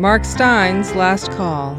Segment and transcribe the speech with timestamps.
[0.00, 1.76] Mark Steyn's Last Call.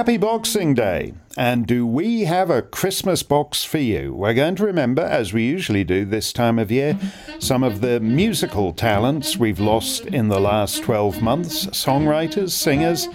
[0.00, 1.12] Happy Boxing Day!
[1.36, 4.14] And do we have a Christmas box for you?
[4.14, 6.98] We're going to remember, as we usually do this time of year,
[7.38, 13.08] some of the musical talents we've lost in the last 12 months songwriters, singers,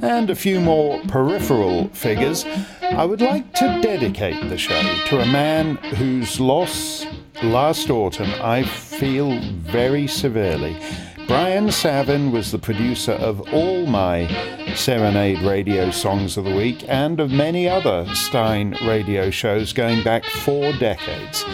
[0.00, 2.44] and a few more peripheral figures.
[2.82, 7.04] I would like to dedicate the show to a man whose loss
[7.42, 10.80] last autumn I feel very severely.
[11.28, 14.26] Brian Savin was the producer of all my
[14.74, 20.24] Serenade radio songs of the week and of many other Steyn radio shows going back
[20.24, 21.44] four decades.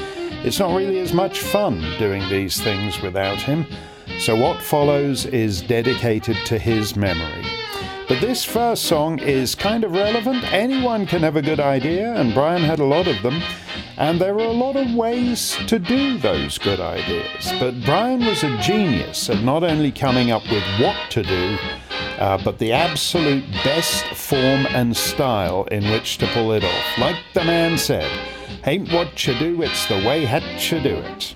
[0.44, 3.66] It's not really as much fun doing these things without him,
[4.20, 7.44] so what follows is dedicated to his memory.
[8.06, 10.44] But this first song is kind of relevant.
[10.52, 13.42] Anyone can have a good idea, and Brian had a lot of them.
[13.96, 17.50] And there are a lot of ways to do those good ideas.
[17.58, 21.56] But Brian was a genius at not only coming up with what to do,
[22.18, 26.98] uh, but the absolute best form and style in which to pull it off.
[26.98, 28.10] Like the man said,
[28.66, 31.34] ain't what you do, it's the way hat you do it.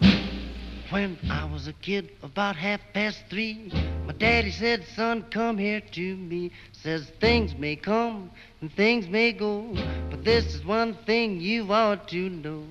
[0.90, 3.70] When I was a kid, about half past three,
[4.06, 6.50] my daddy said, Son, come here to me.
[6.72, 8.30] Says things may come
[8.62, 9.74] and things may go,
[10.10, 12.64] but this is one thing you ought to know.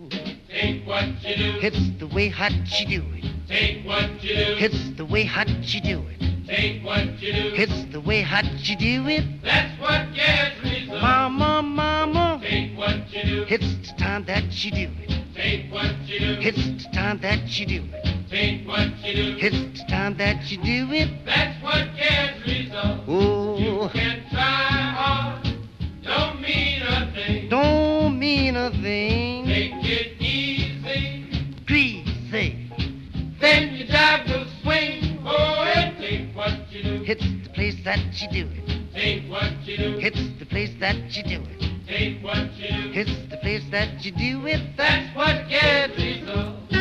[0.49, 1.59] Take what you do.
[1.61, 3.25] It's the way hot you do it.
[3.47, 4.55] Take what you do.
[4.57, 6.47] It's the way hot you do it.
[6.47, 7.53] Take what you do.
[7.53, 9.43] It's the way hot you do it.
[9.43, 11.01] That's what gets results.
[11.03, 12.41] Mama, mama.
[12.41, 13.45] Take what you do.
[13.47, 15.16] It's the time that you do it.
[15.37, 16.37] Take what you do.
[16.41, 18.27] It's the time that you do it.
[18.27, 19.37] Take what you do.
[19.39, 21.25] It's the time that you do it.
[21.25, 23.03] That's what gets results.
[23.07, 23.57] Oh.
[23.59, 25.47] You can try hard.
[26.01, 27.49] Don't mean a thing.
[27.49, 29.45] Don't mean a thing.
[29.45, 31.53] Take it easy.
[31.67, 32.71] Greasy.
[33.39, 35.19] Then your job will swing.
[35.23, 37.03] Oh, and take what you do.
[37.05, 38.91] It's the place that you do it.
[38.91, 39.99] Take what you do.
[39.99, 41.76] It's the place that you do it.
[41.87, 42.91] Take what you.
[42.93, 44.75] It's the place that you do it.
[44.75, 46.73] That's what gets results.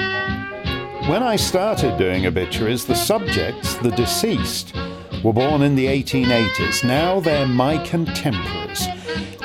[1.08, 4.74] When I started doing obituaries, the subjects, the deceased,
[5.22, 6.82] were born in the 1880s.
[6.82, 8.88] Now they're my contemporaries.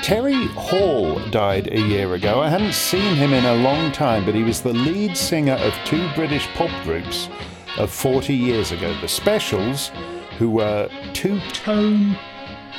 [0.01, 2.41] Terry Hall died a year ago.
[2.41, 5.75] I hadn't seen him in a long time, but he was the lead singer of
[5.85, 7.29] two British pop groups
[7.77, 9.91] of 40 years ago the Specials,
[10.39, 12.17] who were two tone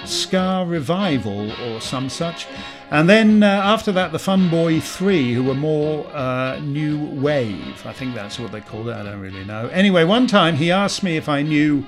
[0.05, 2.47] ska revival or some such.
[2.91, 7.87] And then uh, after that, the Fun Boy 3, who were more uh, new wave.
[7.87, 8.97] I think that's what they called it.
[8.97, 9.69] I don't really know.
[9.69, 11.87] Anyway, one time he asked me if I knew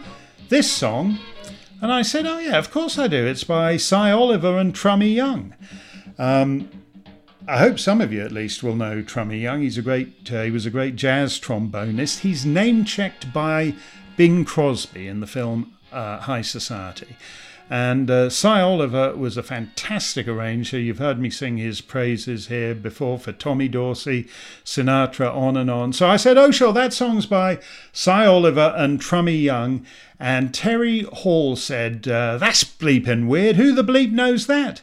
[0.48, 1.18] this song.
[1.80, 3.26] And I said, Oh, yeah, of course I do.
[3.26, 5.54] It's by Sy Oliver and Trummy Young.
[6.18, 6.70] Um,
[7.46, 9.60] I hope some of you at least will know Trummy Young.
[9.60, 12.20] He's a great, uh, he was a great jazz trombonist.
[12.20, 13.74] He's name checked by
[14.16, 17.16] Bing Crosby in the film uh, High Society.
[17.70, 20.78] And uh, Sy Oliver was a fantastic arranger.
[20.78, 24.28] You've heard me sing his praises here before for Tommy Dorsey,
[24.64, 25.92] Sinatra, on and on.
[25.94, 27.58] So I said, oh, sure, that song's by
[27.92, 29.86] Sy Oliver and Trummy Young.
[30.20, 33.56] And Terry Hall said, uh, that's bleeping weird.
[33.56, 34.82] Who the bleep knows that?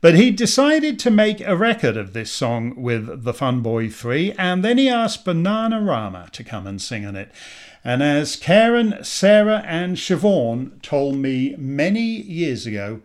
[0.00, 4.32] But he decided to make a record of this song with the Fun Boy 3,
[4.38, 7.30] and then he asked Bananarama to come and sing on it.
[7.84, 13.00] And as Karen, Sarah, and Siobhan told me many years ago,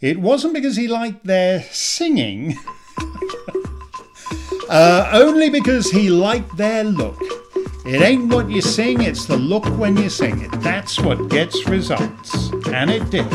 [0.00, 2.56] it wasn't because he liked their singing,
[4.68, 7.20] uh, only because he liked their look.
[7.84, 10.52] It ain't what you sing, it's the look when you sing it.
[10.60, 12.50] That's what gets results.
[12.68, 13.26] And it did.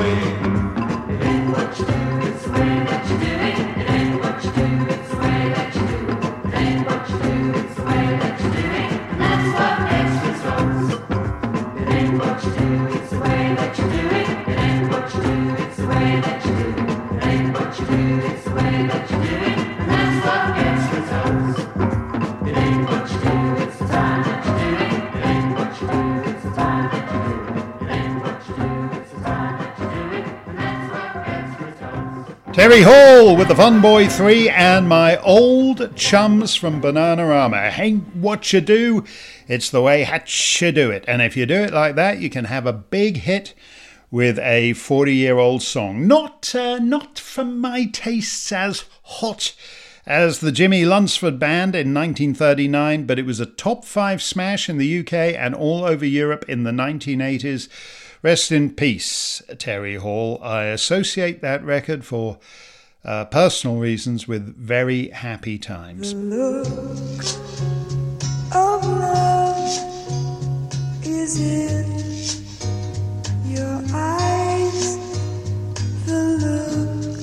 [0.00, 0.49] away.
[32.78, 37.76] Hall with the Fun Boy 3 and my old chums from Bananarama.
[37.76, 39.04] Ain't what you do,
[39.48, 41.04] it's the way hatch you do it.
[41.08, 43.54] And if you do it like that, you can have a big hit
[44.12, 46.06] with a 40 year old song.
[46.06, 49.52] Not, uh, not from my tastes as hot
[50.06, 54.78] as the Jimmie Lunceford Band in 1939, but it was a top five smash in
[54.78, 57.68] the UK and all over Europe in the 1980s.
[58.22, 60.38] Rest in peace, Terry Hall.
[60.42, 62.38] I associate that record for
[63.02, 66.12] uh, personal reasons with very happy times.
[66.12, 67.24] The look
[68.54, 69.56] of love
[71.02, 71.86] is in
[73.50, 74.98] your eyes.
[76.04, 77.20] The look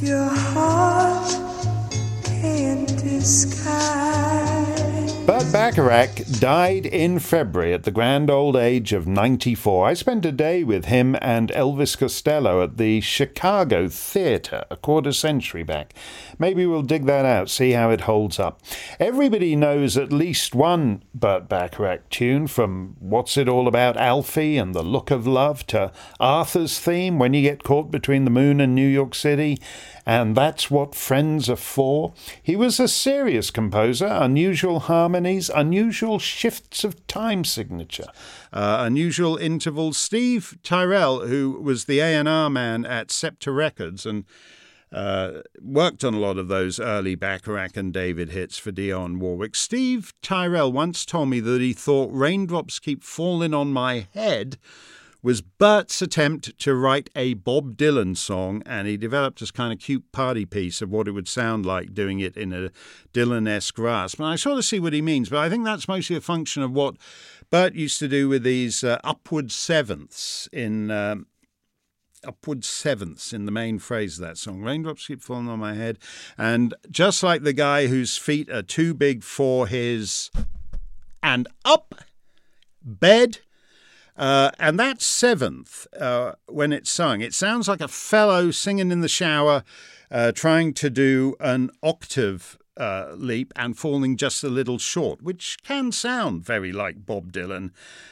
[0.00, 1.28] your heart
[2.24, 4.75] can't disguise.
[5.46, 9.86] Burt Bacharach died in February at the grand old age of 94.
[9.86, 15.12] I spent a day with him and Elvis Costello at the Chicago Theatre a quarter
[15.12, 15.94] century back.
[16.38, 18.60] Maybe we'll dig that out, see how it holds up.
[18.98, 24.74] Everybody knows at least one Burt Bacharach tune from What's It All About Alfie and
[24.74, 28.74] The Look of Love to Arthur's theme When You Get Caught Between the Moon and
[28.74, 29.60] New York City
[30.06, 32.14] and that's what friends are for.
[32.40, 34.78] He was a serious composer, unusual
[35.36, 38.06] harmonies, unusual shifts of time signature,
[38.52, 39.96] uh, unusual intervals.
[39.96, 44.24] Steve Tyrell, who was the A&R man at Scepter Records and
[44.92, 49.54] uh, worked on a lot of those early Bacharach and David hits for Dionne Warwick.
[49.54, 54.58] Steve Tyrell once told me that he thought Raindrops Keep Falling on My Head
[55.26, 59.80] was Burt's attempt to write a Bob Dylan song, and he developed this kind of
[59.80, 62.70] cute party piece of what it would sound like doing it in a
[63.12, 64.20] Dylan esque rasp.
[64.20, 66.62] And I sort of see what he means, but I think that's mostly a function
[66.62, 66.94] of what
[67.50, 70.92] Bert used to do with these uh, upward sevenths in.
[70.92, 71.26] Um,
[72.24, 74.62] upward sevenths in the main phrase of that song.
[74.62, 75.98] Raindrops keep falling on my head.
[76.38, 80.30] And just like the guy whose feet are too big for his
[81.20, 81.96] and up
[82.80, 83.38] bed,
[84.16, 89.00] uh, and that seventh, uh, when it's sung, it sounds like a fellow singing in
[89.00, 89.62] the shower,
[90.10, 95.56] uh, trying to do an octave uh, leap and falling just a little short, which
[95.62, 97.70] can sound very like Bob Dylan,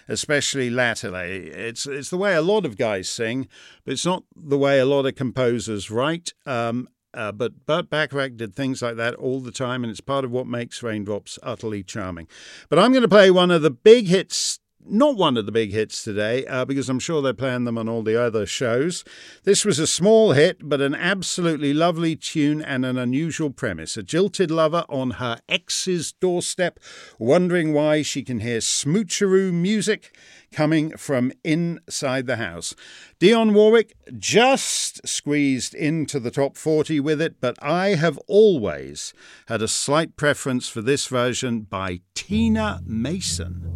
[0.09, 1.49] especially latterly.
[1.49, 3.49] It's it's the way a lot of guys sing,
[3.85, 6.33] but it's not the way a lot of composers write.
[6.47, 10.25] Um, uh, but Burt Bacharach did things like that all the time, and it's part
[10.25, 12.27] of what makes Raindrops utterly charming.
[12.69, 15.73] But I'm going to play one of the big hits not one of the big
[15.73, 19.05] hits today, uh, because I'm sure they're playing them on all the other shows.
[19.45, 23.97] This was a small hit, but an absolutely lovely tune and an unusual premise.
[23.97, 26.79] A jilted lover on her ex's doorstep,
[27.19, 30.17] wondering why she can hear smoocheroo music
[30.53, 32.75] coming from inside the house.
[33.21, 39.13] Dionne Warwick just squeezed into the top 40 with it, but I have always
[39.49, 43.74] had a slight preference for this version by Tina Mason.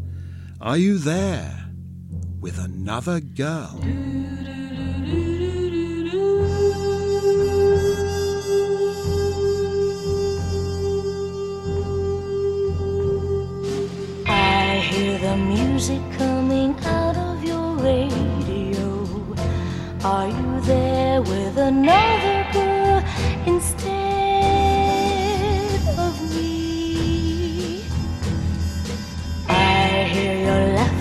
[0.61, 1.55] Are you there
[2.41, 3.79] with another girl?
[14.27, 19.37] I hear the music coming out of your radio.
[20.03, 23.05] Are you there with another girl
[23.47, 24.08] instead?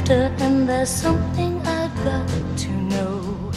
[0.09, 3.51] And there's something I've got to know.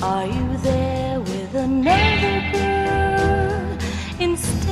[0.00, 3.78] Are you there with another girl
[4.20, 4.68] instead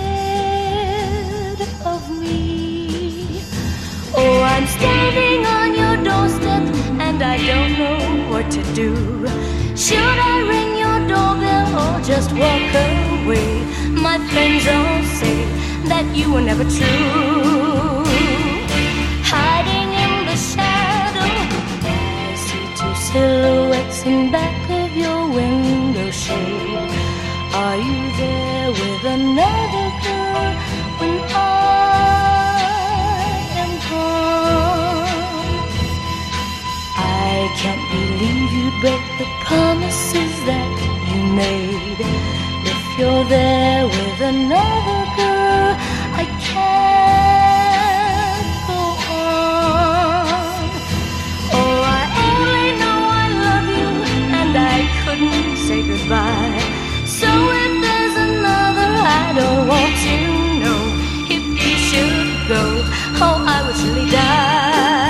[1.84, 3.42] of me?
[4.14, 6.62] Oh, I'm standing on your doorstep
[7.00, 9.26] and I don't know what to do.
[9.76, 13.64] Should I ring your doorbell or just walk away?
[13.90, 15.44] My friends all say
[15.88, 17.97] that you were never true.
[23.18, 26.90] Silhouettes in back of your window shade.
[27.62, 30.50] Are you there with another girl
[30.98, 31.46] when I
[33.62, 35.68] am gone?
[37.26, 40.70] I can't believe you'd break the promises that
[41.08, 42.00] you made.
[42.72, 45.70] If you're there with another girl,
[46.22, 47.37] I can't
[55.68, 56.58] say goodbye.
[57.04, 60.16] So if there's another, I don't want to
[60.62, 60.80] know.
[61.36, 62.62] If you should go,
[63.20, 65.07] oh, I would surely die.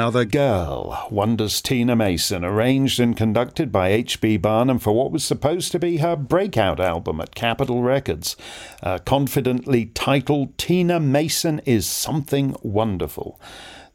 [0.00, 4.38] Another Girl, wonders Tina Mason, arranged and conducted by H.B.
[4.38, 8.34] Barnum for what was supposed to be her breakout album at Capitol Records,
[8.82, 13.38] uh, confidently titled Tina Mason is Something Wonderful.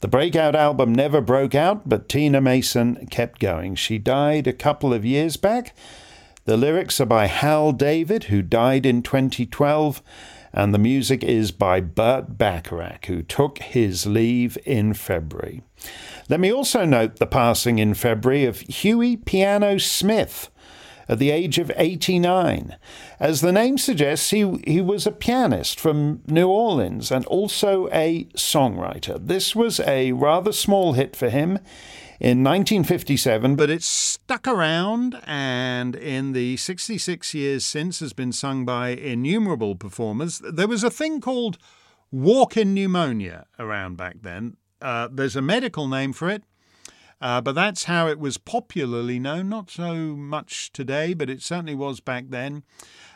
[0.01, 3.73] The breakout album never broke out, but Tina Mason kept going.
[3.73, 5.75] She died a couple of years back.
[6.43, 10.03] The lyrics are by Hal David, who died in 2012,
[10.55, 15.61] and the music is by Burt Bacharach, who took his leave in February.
[16.29, 20.49] Let me also note the passing in February of Huey Piano Smith
[21.09, 22.77] at the age of 89.
[23.19, 28.23] As the name suggests, he, he was a pianist from New Orleans and also a
[28.35, 29.19] songwriter.
[29.19, 31.59] This was a rather small hit for him
[32.19, 38.63] in 1957, but it's stuck around and in the 66 years since has been sung
[38.65, 40.39] by innumerable performers.
[40.39, 41.57] There was a thing called
[42.11, 44.55] walk-in pneumonia around back then.
[44.81, 46.43] Uh, there's a medical name for it,
[47.19, 49.49] uh, but that's how it was popularly known.
[49.49, 52.63] Not so much today, but it certainly was back then.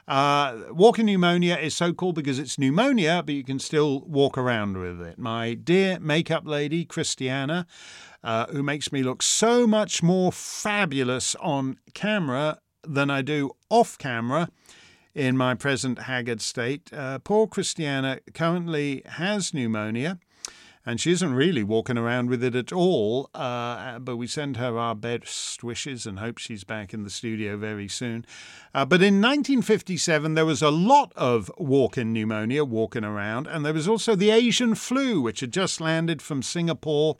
[0.10, 4.76] Uh, walking pneumonia is so called because it's pneumonia, but you can still walk around
[4.76, 5.20] with it.
[5.20, 7.68] My dear makeup lady, Christiana,
[8.24, 13.98] uh, who makes me look so much more fabulous on camera than I do off
[13.98, 14.50] camera
[15.14, 16.92] in my present haggard state.
[16.94, 20.20] Uh, poor Christiana currently has pneumonia.
[20.86, 24.78] And she isn't really walking around with it at all, uh, but we send her
[24.78, 28.26] our best wishes and hope she's back in the studio very soon.
[28.74, 33.74] Uh, but in 1957, there was a lot of walking pneumonia walking around, and there
[33.74, 37.18] was also the Asian flu, which had just landed from Singapore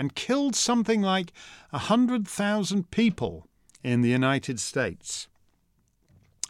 [0.00, 1.30] and killed something like
[1.72, 3.46] 100,000 people
[3.84, 5.28] in the United States.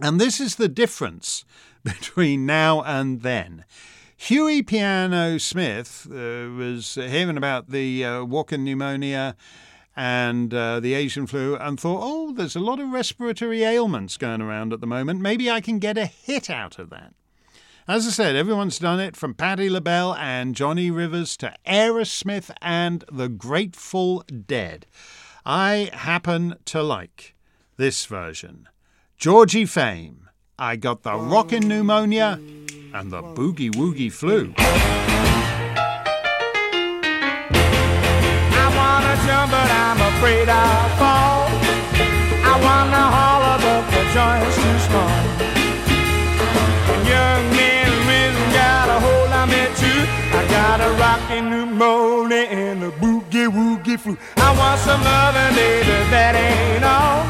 [0.00, 1.44] And this is the difference
[1.84, 3.64] between now and then.
[4.16, 9.34] Huey Piano Smith uh, was hearing about the uh, walking pneumonia
[9.96, 14.40] and uh, the Asian flu and thought, oh, there's a lot of respiratory ailments going
[14.40, 15.20] around at the moment.
[15.20, 17.14] Maybe I can get a hit out of that.
[17.90, 23.04] As I said, everyone's done it from Patti LaBelle and Johnny Rivers to Aerosmith and
[23.10, 24.86] the Grateful Dead.
[25.44, 27.34] I happen to like
[27.78, 28.68] this version.
[29.16, 32.38] Georgie Fame, I got the rockin' pneumonia
[32.94, 34.54] and the boogie woogie flu.
[34.56, 34.66] I
[38.78, 41.48] wanna jump, but I'm afraid I'll fall.
[42.44, 45.59] I wanna holler, but the joint's too small.
[50.70, 54.16] Got a rockin' pneumonia and a boogie woogie flu.
[54.36, 57.26] I want some loving, baby, that ain't all.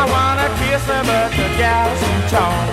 [0.00, 2.64] I wanna kiss her, but the gal's too tall.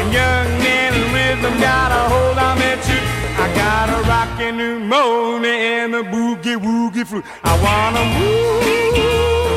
[0.00, 3.04] And young man rhythm got a hold on me too.
[3.44, 7.22] I got a rockin' pneumonia and a boogie woogie flu.
[7.44, 9.49] I wanna move,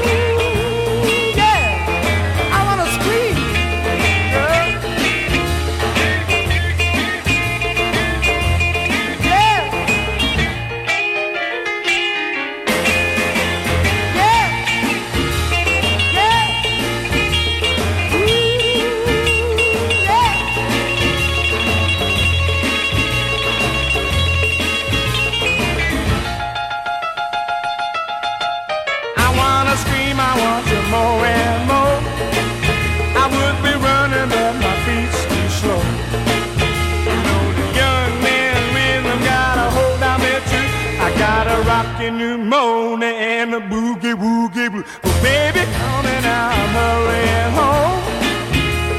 [43.44, 44.86] and the boogie woogie blue.
[45.02, 48.00] But baby, coming out, hurrying home.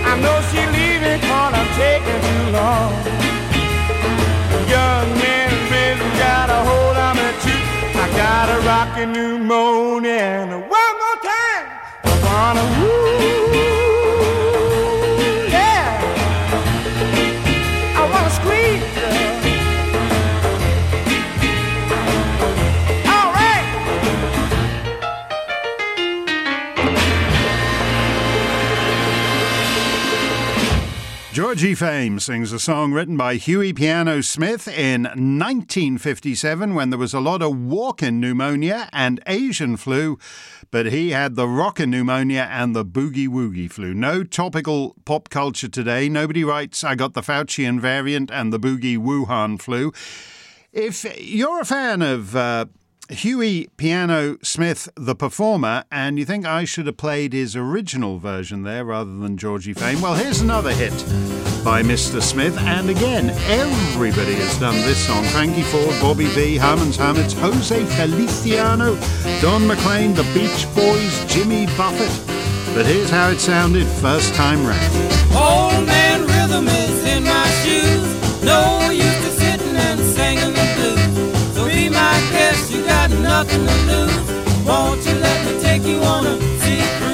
[0.05, 2.93] I know she leaving cause I'm taking too long.
[4.69, 7.63] Young man really got a hold on me too.
[8.05, 10.74] I got a rockin' pneumonia and one
[31.55, 37.15] Georgie Fame sings a song written by Huey Piano Smith in 1957 when there was
[37.15, 40.19] a lot of walking pneumonia and Asian flu,
[40.73, 43.95] but he had the rockin' pneumonia and the boogie woogie flu.
[43.95, 46.09] No topical pop culture today.
[46.09, 49.93] Nobody writes, I got the Faucian variant and the boogie Wuhan flu.
[50.73, 52.65] If you're a fan of uh,
[53.11, 58.63] Huey Piano Smith, the performer, and you think I should have played his original version
[58.63, 60.93] there rather than Georgie Fame, well, here's another hit
[61.63, 62.23] by Mr.
[62.23, 62.57] Smith.
[62.59, 68.99] And again, everybody has done this song Frankie Ford, Bobby Vee, Herman's Hermits, Jose Feliciano,
[69.43, 72.13] Don McLean, the Beach Boys, Jimmy Buffett.
[72.75, 74.95] But here's how it sounded first time round.
[75.37, 78.43] Old man rhythm is in my shoes.
[78.43, 79.04] No use
[83.35, 84.65] nothing to lose.
[84.65, 87.14] Won't you let me take you on a sea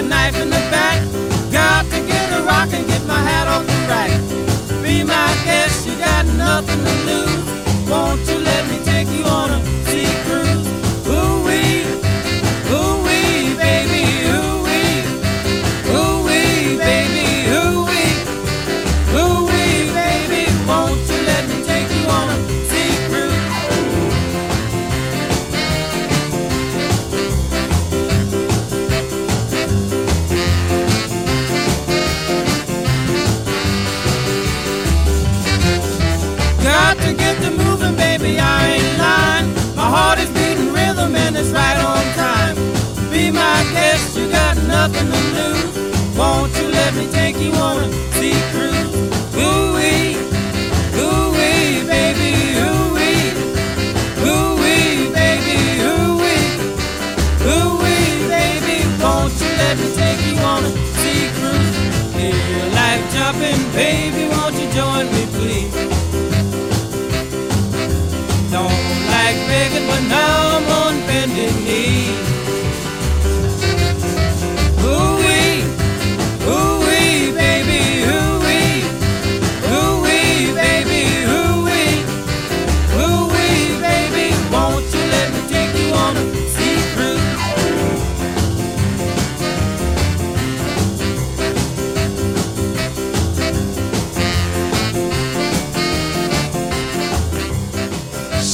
[0.00, 0.98] a knife in the back.
[1.52, 4.10] Got to get a rock and get my hat off the rack.
[4.82, 7.88] Be my guest, you got nothing to lose.
[7.88, 8.49] Won't you
[44.92, 46.16] nothing to lose.
[46.16, 48.94] Won't you let me take you on a sea cruise?
[49.36, 50.16] Ooh wee,
[50.98, 52.32] ooh wee, baby,
[52.64, 53.32] ooh wee,
[54.26, 56.46] ooh wee, baby, ooh wee,
[57.50, 58.76] ooh wee, baby.
[59.02, 61.76] Won't you let me take you on a sea cruise?
[62.16, 65.74] If you like jumping, baby, won't you join me, please?
[68.50, 68.82] Don't
[69.14, 71.79] like begging, but now I'm on bended knee.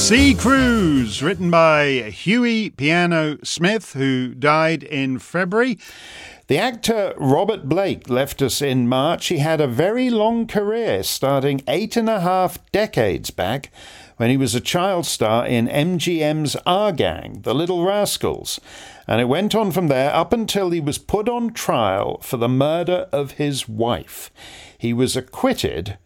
[0.06, 5.80] Sea Cruise, written by Huey Piano Smith, who died in February.
[6.46, 9.26] The actor Robert Blake left us in March.
[9.26, 13.72] He had a very long career, starting eight and a half decades back
[14.16, 18.60] when he was a child star in MGM's Our Gang, The Little Rascals.
[19.08, 22.48] And it went on from there up until he was put on trial for the
[22.48, 24.30] murder of his wife.
[24.78, 25.98] He was acquitted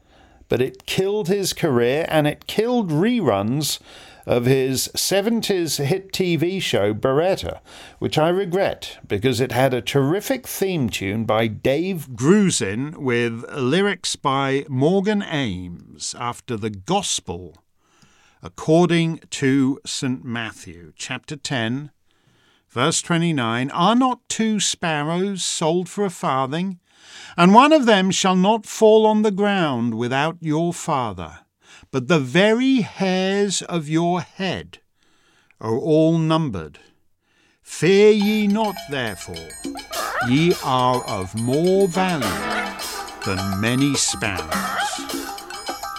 [0.51, 3.79] but it killed his career and it killed reruns
[4.27, 7.61] of his 70s hit TV show Baretta,
[8.01, 14.17] which I regret because it had a terrific theme tune by Dave Grusin with lyrics
[14.17, 17.57] by Morgan Ames after the Gospel
[18.43, 20.25] according to St.
[20.25, 21.93] Matthew, chapter 10,
[22.69, 26.81] verse 29 Are not two sparrows sold for a farthing?
[27.37, 31.41] And one of them shall not fall on the ground without your Father.
[31.91, 34.79] But the very hairs of your head
[35.61, 36.79] are all numbered.
[37.63, 39.49] Fear ye not, therefore,
[40.29, 42.27] ye are of more value
[43.25, 44.51] than many sparrows.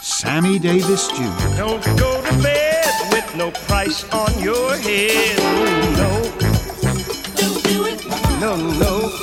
[0.02, 1.56] Sammy Davis Jr.
[1.58, 5.40] Don't go to bed with no price on your head.
[5.40, 6.36] Oh,
[8.40, 8.56] no.
[8.56, 9.21] no, no.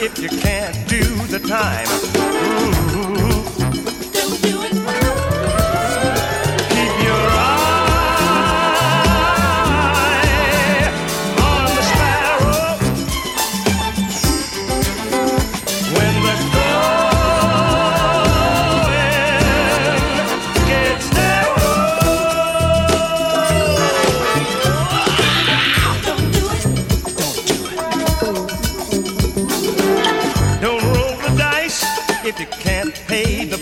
[0.00, 1.86] If you can't do the time.
[1.86, 2.77] Mhm.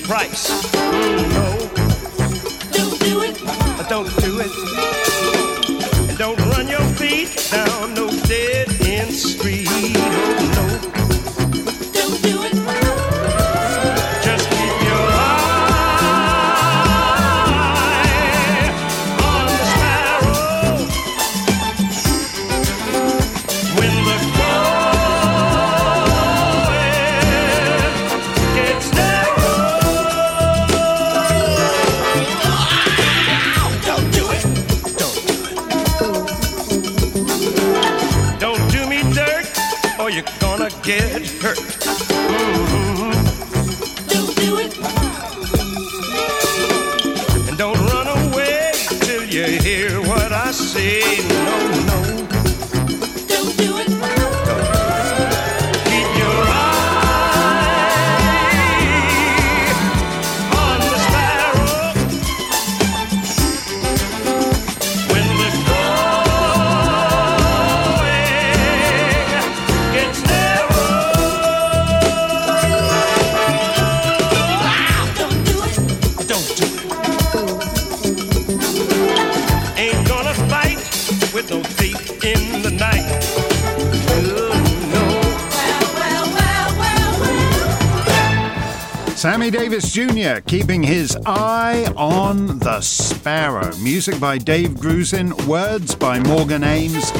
[0.07, 0.73] Price.
[0.73, 1.59] No.
[2.71, 3.89] Don't do it.
[3.89, 5.06] Don't do it.
[89.27, 90.41] Sammy Davis Jr.
[90.47, 93.77] keeping his eye on the sparrow.
[93.79, 97.11] Music by Dave Grusin, words by Morgan Ames.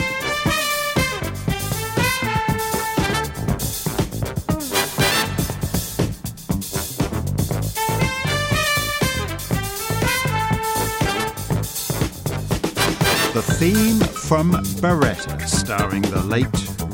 [13.33, 16.47] The theme from Baretta, starring the late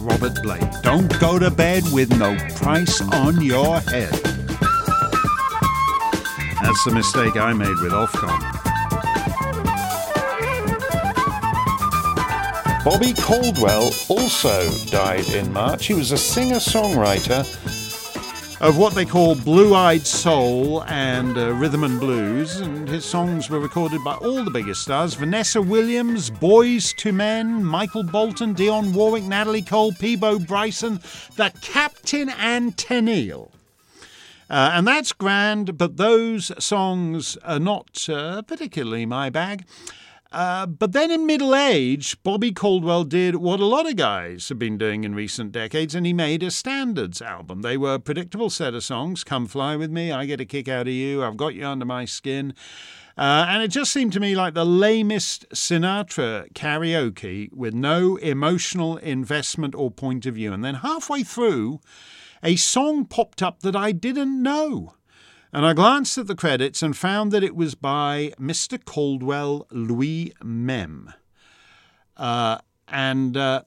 [0.03, 0.83] Robert Blake.
[0.83, 4.13] Don't go to bed with no price on your head.
[6.63, 8.39] That's the mistake I made with Ofcom.
[12.85, 15.87] Bobby Caldwell also died in March.
[15.87, 17.47] He was a singer songwriter
[18.63, 23.51] of what they call blue eyed soul and uh, rhythm and blues, and his songs
[23.51, 28.95] were recorded by all the biggest stars Vanessa Williams, Boyz II Men, Michael Bolton, Dionne
[28.95, 31.01] Warwick, Natalie Cole, Peabo Bryson,
[31.35, 33.51] the Captain and Tennille.
[34.49, 39.65] Uh, and that's grand, but those songs are not uh, particularly my bag.
[40.33, 44.59] Uh, but then in middle age, Bobby Caldwell did what a lot of guys have
[44.59, 47.61] been doing in recent decades, and he made a standards album.
[47.61, 50.69] They were a predictable set of songs Come Fly With Me, I Get a Kick
[50.69, 52.55] Out of You, I've Got You Under My Skin.
[53.17, 58.97] Uh, and it just seemed to me like the lamest Sinatra karaoke with no emotional
[58.97, 60.55] investment or point of view.
[60.55, 61.81] And then halfway through,
[62.43, 64.95] a song popped up that I didn't know.
[65.55, 68.83] And I glanced at the credits and found that it was by Mr.
[68.83, 71.13] Caldwell Louis Mem.
[72.17, 72.57] Uh,
[72.89, 73.63] and uh,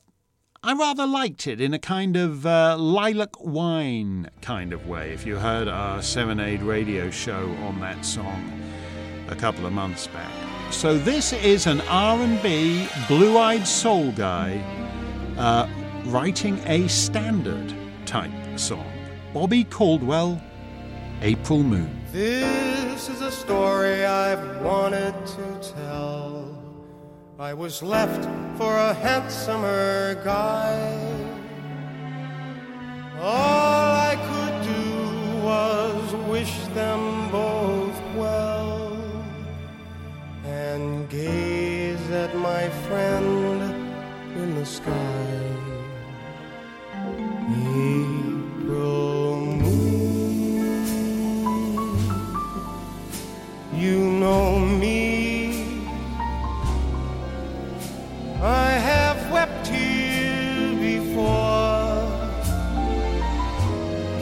[0.64, 5.28] I rather liked it in a kind of uh, lilac wine kind of way, if
[5.28, 8.52] you heard our Serenade radio show on that song
[9.30, 10.32] a couple of months back.
[10.72, 14.60] So this is an R&B blue-eyed soul guy
[15.38, 15.68] uh,
[16.06, 17.72] writing a standard
[18.08, 18.92] type song.
[19.36, 20.42] Bobby Caldwell,
[21.22, 21.90] April Moon.
[22.12, 26.58] This is a story I've wanted to tell.
[27.40, 28.24] I was left
[28.58, 30.78] for a handsomer guy.
[33.20, 38.98] All I could do was wish them both well
[40.46, 43.62] and gaze at my friend
[44.36, 45.56] in the sky.
[47.48, 48.15] April
[54.26, 55.04] know me.
[58.42, 62.10] I have wept here before.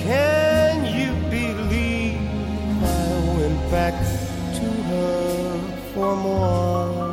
[0.10, 2.20] Can you believe
[2.84, 3.96] I went back
[4.60, 5.42] to her
[5.94, 7.04] for more?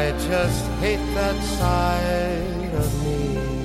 [0.00, 3.57] I just hate that side of me.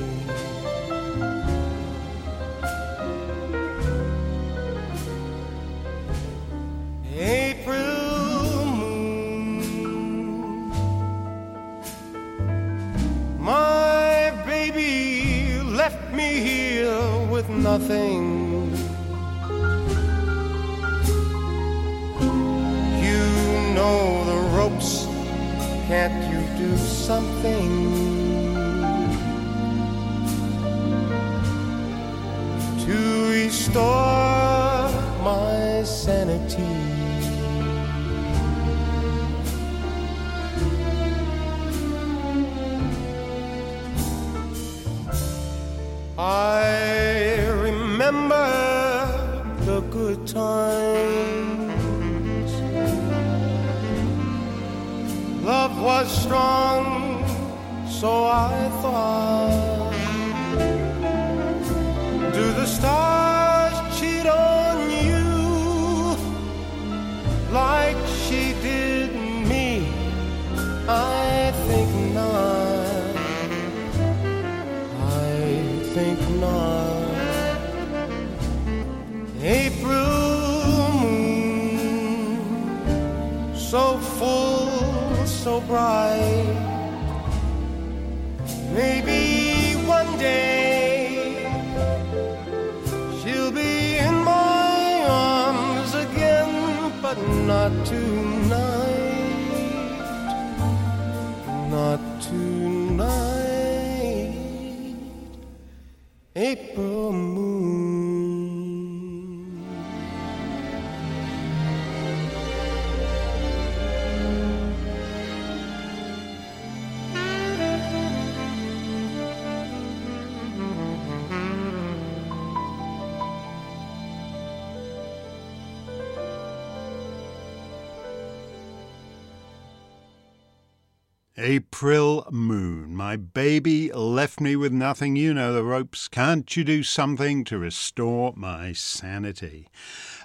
[134.24, 135.18] Left me with nothing.
[135.18, 136.08] You know the ropes.
[136.08, 139.68] Can't you do something to restore my sanity?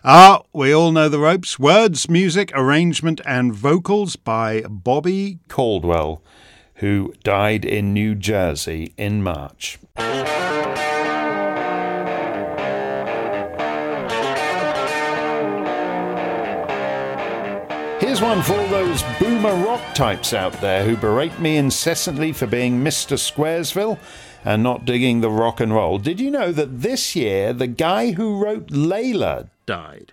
[0.04, 1.58] Ah, we all know the ropes.
[1.58, 6.22] Words, music, arrangement, and vocals by Bobby Caldwell,
[6.74, 9.80] who died in New Jersey in March.
[18.18, 22.48] Here's one for all those boomer rock types out there who berate me incessantly for
[22.48, 23.16] being Mr.
[23.16, 23.96] Squaresville
[24.44, 25.98] and not digging the rock and roll.
[25.98, 30.12] Did you know that this year the guy who wrote Layla died?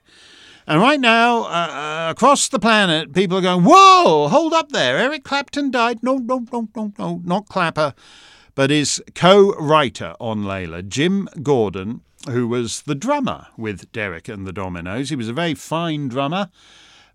[0.68, 5.00] And right now, uh, uh, across the planet, people are going, Whoa, hold up there.
[5.00, 6.04] Eric Clapton died.
[6.04, 7.96] No, no, no, no, no, not Clapper,
[8.54, 14.46] but his co writer on Layla, Jim Gordon, who was the drummer with Derek and
[14.46, 15.10] the Dominos.
[15.10, 16.52] He was a very fine drummer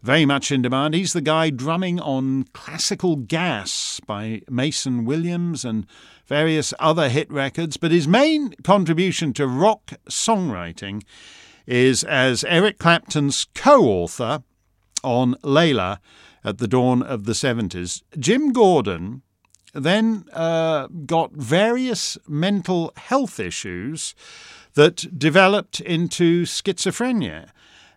[0.03, 0.95] very much in demand.
[0.95, 5.87] He's the guy drumming on Classical Gas by Mason Williams and
[6.27, 7.77] various other hit records.
[7.77, 11.03] But his main contribution to rock songwriting
[11.67, 14.43] is as Eric Clapton's co author
[15.05, 15.99] on Layla
[16.43, 18.03] at the dawn of the 70s.
[18.19, 19.23] Jim Gordon
[19.73, 24.15] then uh, got various mental health issues
[24.75, 27.51] that developed into schizophrenia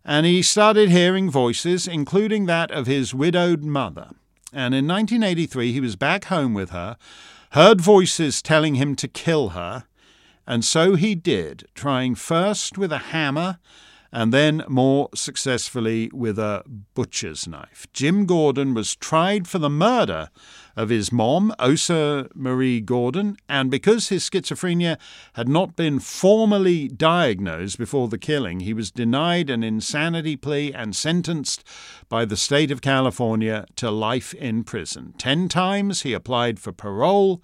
[0.05, 4.09] and he started hearing voices, including that of his widowed mother.
[4.51, 6.97] And in 1983, he was back home with her,
[7.51, 9.85] heard voices telling him to kill her,
[10.45, 13.59] and so he did, trying first with a hammer
[14.13, 16.63] and then more successfully with a
[16.93, 17.87] butcher's knife.
[17.93, 20.29] Jim Gordon was tried for the murder
[20.75, 24.97] of his mom, Osa Marie Gordon, and because his schizophrenia
[25.33, 30.95] had not been formally diagnosed before the killing, he was denied an insanity plea and
[30.95, 31.63] sentenced
[32.09, 35.13] by the state of California to life in prison.
[35.17, 37.41] Ten times he applied for parole.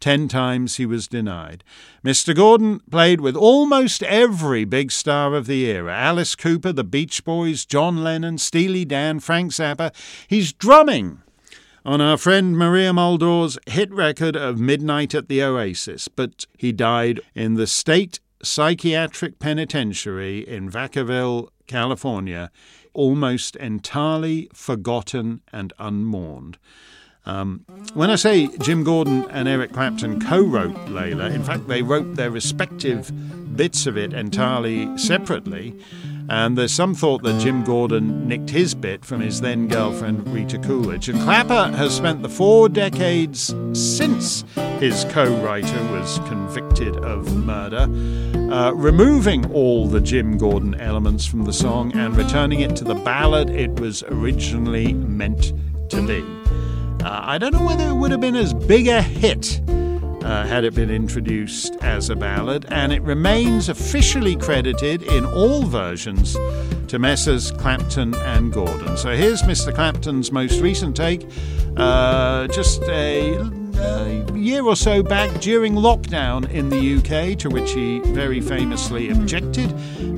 [0.00, 1.62] Ten times he was denied.
[2.02, 2.34] Mr.
[2.34, 7.66] Gordon played with almost every big star of the era Alice Cooper, the Beach Boys,
[7.66, 9.94] John Lennon, Steely Dan, Frank Zappa.
[10.26, 11.20] He's drumming
[11.84, 17.20] on our friend Maria Muldaur's hit record of Midnight at the Oasis, but he died
[17.34, 22.50] in the state psychiatric penitentiary in Vacaville, California,
[22.92, 26.58] almost entirely forgotten and unmourned.
[27.26, 27.64] Um,
[27.94, 32.16] when I say Jim Gordon and Eric Clapton co wrote Layla, in fact, they wrote
[32.16, 33.12] their respective
[33.56, 35.78] bits of it entirely separately.
[36.30, 40.58] And there's some thought that Jim Gordon nicked his bit from his then girlfriend Rita
[40.58, 41.08] Coolidge.
[41.08, 44.44] And Clapton has spent the four decades since
[44.78, 47.88] his co writer was convicted of murder,
[48.54, 52.94] uh, removing all the Jim Gordon elements from the song and returning it to the
[52.94, 55.52] ballad it was originally meant
[55.90, 56.24] to be.
[57.04, 59.60] Uh, I don't know whether it would have been as big a hit
[60.22, 65.62] uh, had it been introduced as a ballad, and it remains officially credited in all
[65.62, 66.34] versions
[66.88, 67.52] to Messrs.
[67.52, 68.96] Clapton and Gordon.
[68.96, 69.74] So here's Mr.
[69.74, 71.26] Clapton's most recent take,
[71.76, 73.38] uh, just a,
[73.80, 79.10] a year or so back during lockdown in the UK, to which he very famously
[79.10, 79.70] objected,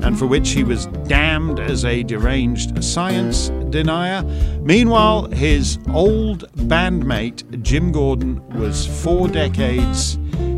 [0.03, 4.23] and for which he was damned as a deranged science denier.
[4.61, 10.15] Meanwhile, his old bandmate Jim Gordon was four decades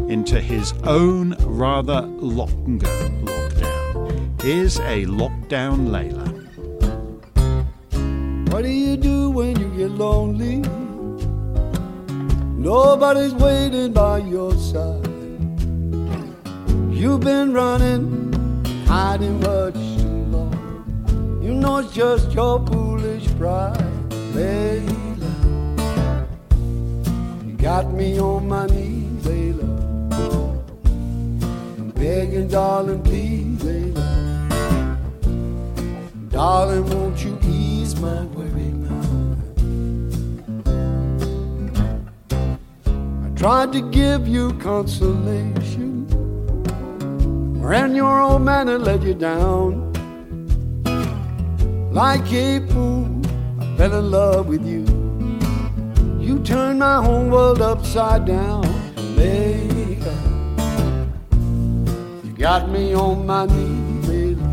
[0.10, 4.42] into his own rather longer lockdown.
[4.42, 6.36] Here's a lockdown Layla.
[8.52, 10.64] What do you do when you get lonely?
[12.66, 15.06] Nobody's waiting by your side.
[16.90, 18.34] You've been running,
[18.88, 21.40] hiding much too long.
[21.44, 23.78] You know it's just your foolish pride,
[24.34, 25.36] Layla.
[27.46, 29.70] You got me on my knees, Layla.
[31.78, 34.08] I'm begging, darling, please, Layla.
[36.32, 38.45] Darling, won't you ease my worry
[43.46, 46.08] tried to give you consolation,
[47.62, 49.94] Ran your old man had let you down.
[51.94, 53.22] Like a fool,
[53.60, 54.84] I fell in love with you.
[56.20, 58.64] You turned my whole world upside down,
[59.16, 60.16] Layla.
[62.26, 64.48] You got me on my knees, Layla.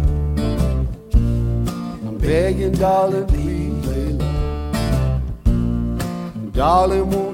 [2.07, 4.31] I'm begging, darling, please, Layla.
[6.53, 7.32] Darling, won't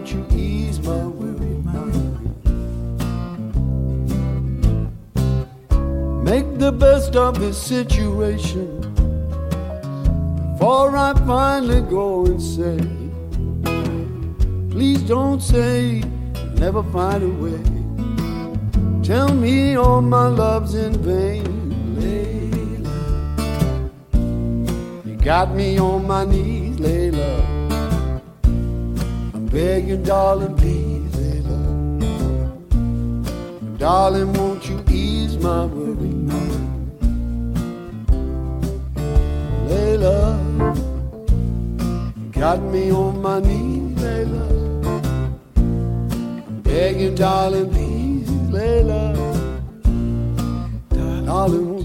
[6.58, 8.80] the best of this situation
[10.52, 12.78] before I finally go and say,
[14.68, 16.02] please don't say
[16.54, 17.62] never find a way.
[19.04, 21.46] Tell me all my love's in vain,
[21.96, 22.96] Layla.
[25.06, 27.40] You got me on my knees, Layla.
[29.34, 31.62] I'm begging, darling, please, Layla.
[33.78, 35.87] Darling, won't you ease my worry
[42.38, 44.46] got me on my knees, Layla.
[46.62, 49.02] Begging, darling, please, Layla.
[51.26, 51.77] Darling,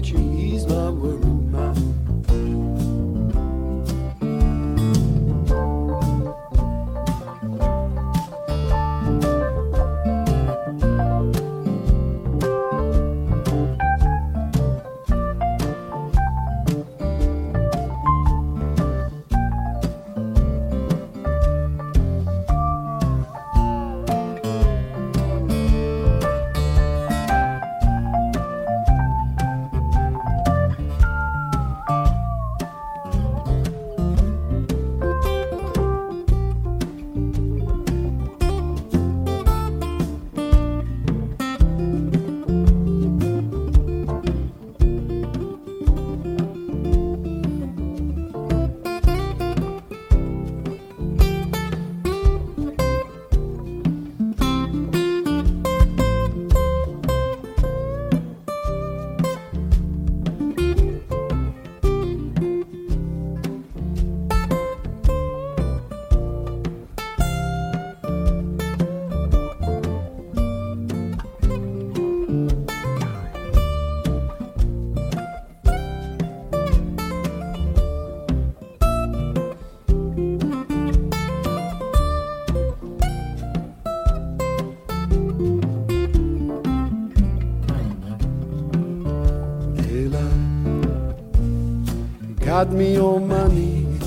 [92.64, 94.02] got me on my knees.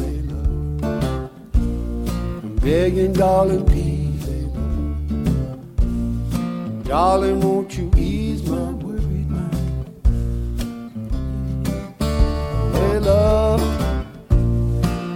[0.83, 5.63] I'm begging, darling, please, Layla.
[6.83, 9.53] Darling, won't you ease my worry mind?
[12.73, 13.59] Layla,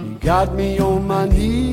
[0.08, 1.71] you got me on my knees,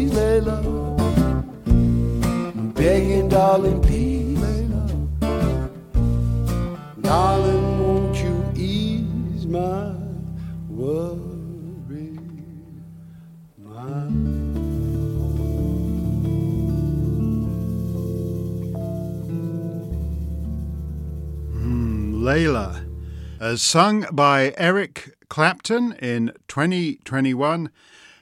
[23.50, 27.72] as sung by Eric Clapton in 2021,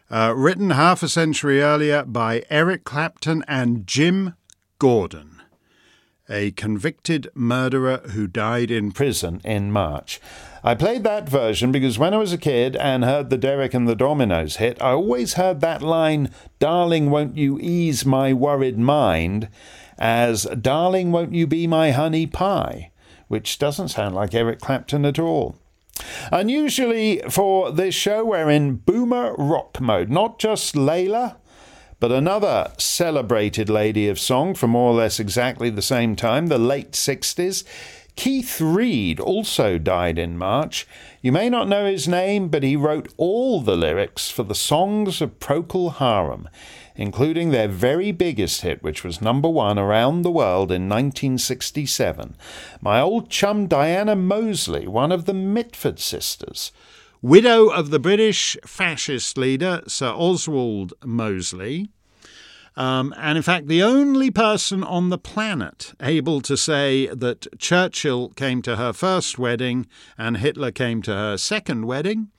[0.09, 4.35] uh, written half a century earlier by Eric Clapton and Jim
[4.79, 5.41] Gordon,
[6.29, 10.21] a convicted murderer who died in prison in March.
[10.63, 13.85] I played that version because when I was a kid and heard the Derek and
[13.85, 19.49] the Dominos hit, I always heard that line, Darling, won't you ease my worried mind,
[19.99, 22.91] as Darling, won't you be my honey pie,
[23.27, 25.55] which doesn't sound like Eric Clapton at all.
[26.31, 31.37] Unusually for this show, we're in boomer rock mode, not just Layla,
[31.99, 36.59] but another celebrated lady of song from more or less exactly the same time, the
[36.59, 37.63] late 60s.
[38.15, 40.87] Keith Reid also died in March.
[41.21, 45.21] You may not know his name, but he wrote all the lyrics for the songs
[45.21, 46.49] of Procol Harum,
[46.97, 52.35] including their very biggest hit, which was number one around the world in 1967.
[52.81, 56.71] My old chum Diana Mosley, one of the Mitford sisters,
[57.21, 61.87] widow of the British fascist leader Sir Oswald Mosley,
[62.77, 68.29] um, and in fact, the only person on the planet able to say that Churchill
[68.29, 72.29] came to her first wedding and Hitler came to her second wedding.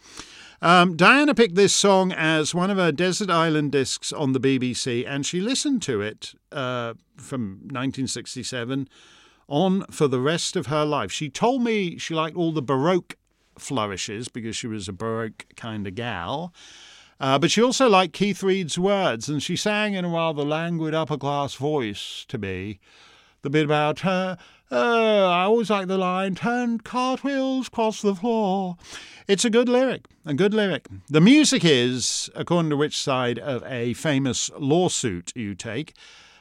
[0.61, 5.05] Um, Diana picked this song as one of her desert island discs on the BBC,
[5.07, 8.89] and she listened to it uh, from 1967
[9.47, 11.13] on for the rest of her life.
[11.13, 13.17] She told me she liked all the Baroque
[13.57, 16.53] flourishes because she was a Baroque kind of gal.
[17.21, 20.95] Uh, but she also liked Keith Reid's words, and she sang in a rather languid
[20.95, 22.79] upper class voice to me
[23.43, 24.37] the bit about her.
[24.71, 28.77] Uh, I always like the line, turn cartwheels across the floor.
[29.27, 30.89] It's a good lyric, a good lyric.
[31.09, 35.95] The music is, according to which side of a famous lawsuit you take,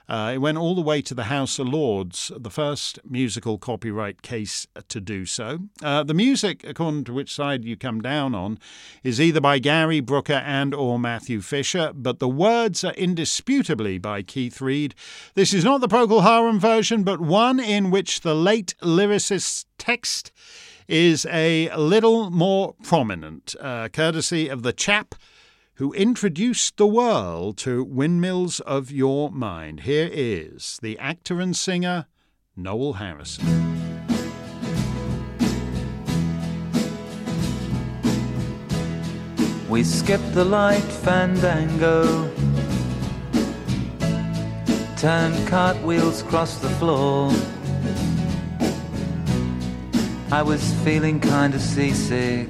[0.09, 4.21] uh, it went all the way to the House of Lords, the first musical copyright
[4.21, 5.59] case to do so.
[5.83, 8.57] Uh, the music, according to which side you come down on,
[9.03, 14.21] is either by Gary Brooker and or Matthew Fisher, but the words are indisputably by
[14.21, 14.95] Keith Reid.
[15.35, 20.31] This is not the Procol Harum version, but one in which the late lyricist's text
[20.87, 25.15] is a little more prominent, uh, courtesy of the chap
[25.77, 29.81] who introduced the world to Windmills of Your Mind.
[29.81, 32.07] Here is the actor and singer
[32.55, 33.45] Noel Harrison.
[39.69, 42.33] We skipped the light fandango,
[44.97, 47.31] turned cartwheels across the floor.
[50.31, 52.49] I was feeling kinda seasick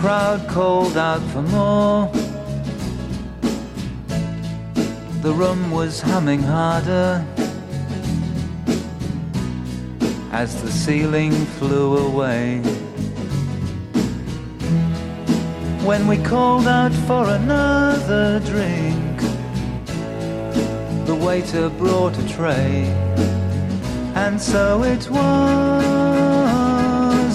[0.00, 2.10] crowd called out for more.
[5.20, 7.22] The room was humming harder
[10.32, 12.62] as the ceiling flew away.
[15.84, 19.20] When we called out for another drink,
[21.04, 22.86] the waiter brought a tray,
[24.14, 25.20] and so it was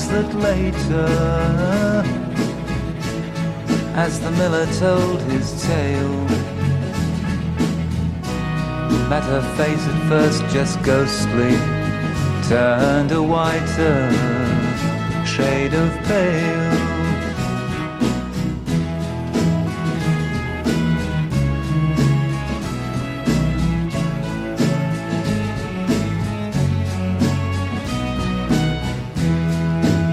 [0.10, 2.25] that later
[3.98, 6.20] as the miller told his tale.
[9.08, 11.56] Met her face at first just ghostly
[12.50, 14.12] turned a whiter
[15.26, 16.72] shade of pale.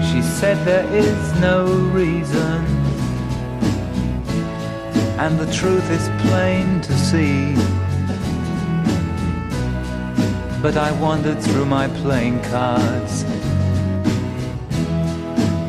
[0.09, 2.72] She said there is no reason
[5.23, 7.55] and the truth is plain to see.
[10.61, 13.23] But I wandered through my playing cards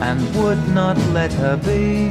[0.02, 2.08] and would not let her be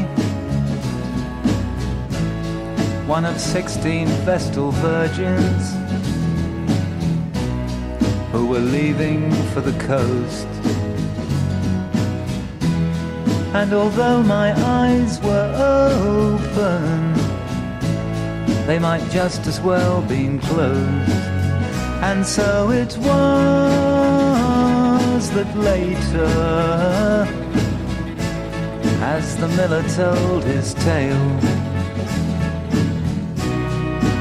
[3.07, 5.63] one of sixteen Vestal virgins
[8.31, 10.47] who were leaving for the coast.
[13.53, 17.12] And although my eyes were open,
[18.65, 21.11] they might just as well been closed.
[22.01, 23.09] And so it was
[25.31, 26.25] that later,
[29.01, 31.39] as the miller told his tale,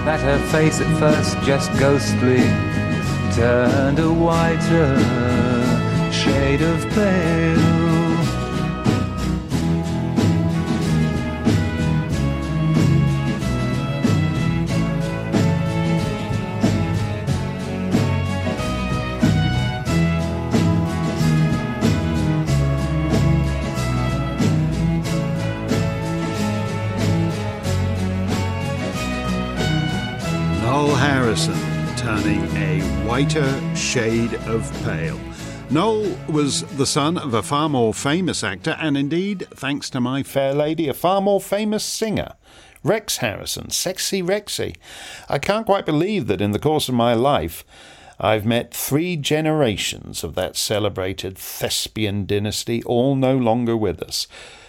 [0.05, 2.43] that her face at first just ghostly
[3.34, 4.99] turned a whiter
[6.12, 7.82] shade of pale.
[32.22, 35.18] Turning a whiter shade of pale.
[35.70, 40.22] Noel was the son of a far more famous actor, and indeed, thanks to my
[40.22, 42.34] fair lady, a far more famous singer.
[42.84, 44.76] Rex Harrison, sexy Rexy.
[45.28, 47.64] I can't quite believe that in the course of my life,
[48.20, 54.28] I've met three generations of that celebrated thespian dynasty, all no longer with us.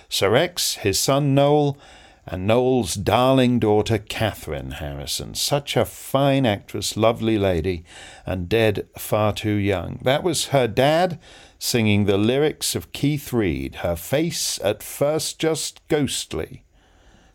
[0.10, 1.78] Sir Rex, his son Noel,
[2.26, 5.36] and Noel's darling daughter Cathryn Harrison.
[5.36, 7.84] Such a fine actress, lovely lady,
[8.26, 10.00] and dead far too young.
[10.04, 11.20] That was her dad
[11.60, 16.64] singing the lyrics of Keith Reid, her face at first just ghostly,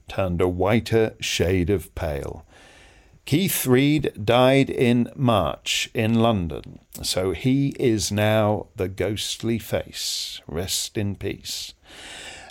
[0.06, 2.44] turned a whiter shade of pale.
[3.28, 10.40] Keith Reid died in March in London, so he is now the ghostly face.
[10.46, 11.74] Rest in peace.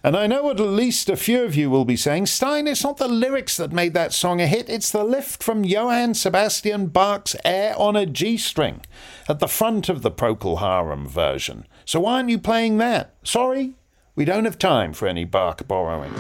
[0.07, 2.95] And I know at least a few of you will be saying, Steyn, it's not
[2.95, 7.35] the lyrics that made that song a hit, it's the lift from Johann Sebastian Bach's
[7.43, 8.83] Air on a G string
[9.27, 11.67] at the front of the Procol Harum version.
[11.83, 13.15] So why aren't you playing that?
[13.23, 13.73] Sorry,
[14.15, 16.13] we don't have time for any Bach borrowing.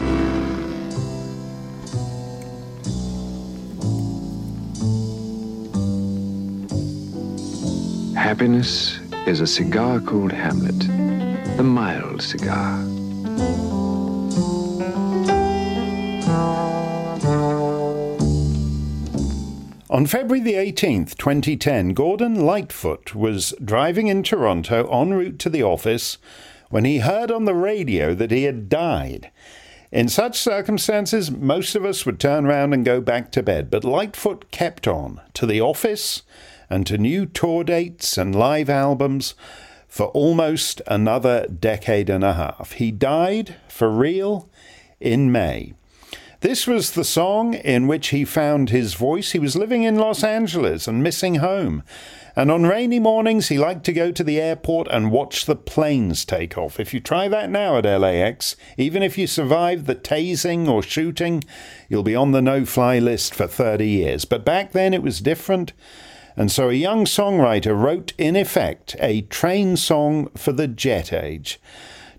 [8.15, 10.77] Happiness is a cigar called Hamlet,
[11.55, 12.96] the mild cigar.
[19.89, 25.63] On February the 18th, 2010, Gordon Lightfoot was driving in Toronto en route to the
[25.63, 26.19] office
[26.69, 29.31] when he heard on the radio that he had died.
[29.91, 33.83] In such circumstances, most of us would turn round and go back to bed, but
[33.83, 36.21] Lightfoot kept on to the office
[36.69, 39.33] and to new tour dates and live albums
[39.87, 42.73] for almost another decade and a half.
[42.73, 44.47] He died for real
[44.99, 45.73] in May.
[46.41, 49.31] This was the song in which he found his voice.
[49.31, 51.81] He was living in Los Angeles and missing home.
[52.35, 56.23] And on rainy mornings, he liked to go to the airport and watch the planes
[56.23, 56.79] take off.
[56.79, 61.43] If you try that now at LAX, even if you survive the tasing or shooting,
[61.89, 64.25] you'll be on the no fly list for 30 years.
[64.25, 65.73] But back then it was different.
[66.35, 71.59] And so a young songwriter wrote, in effect, a train song for the jet age.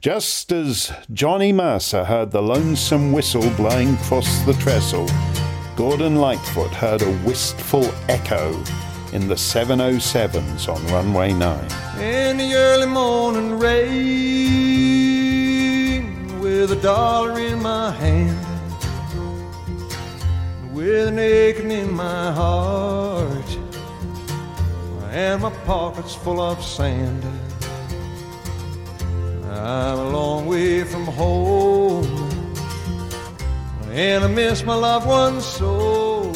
[0.01, 5.09] Just as Johnny Mercer heard the lonesome whistle blowing across the trestle,
[5.74, 8.53] Gordon Lightfoot heard a wistful echo
[9.12, 11.64] in the 707s on runway 9.
[12.01, 13.88] In the early morning rain,
[16.38, 18.38] with a dollar in my hand,
[20.72, 23.59] with an aching in my heart,
[25.11, 27.24] and my pockets full of sand.
[29.51, 32.05] I'm a long way from home,
[33.90, 36.32] and I miss my loved ones so.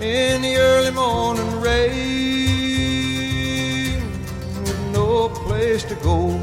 [0.00, 1.92] In the early morning rain,
[4.64, 6.40] with no place to go,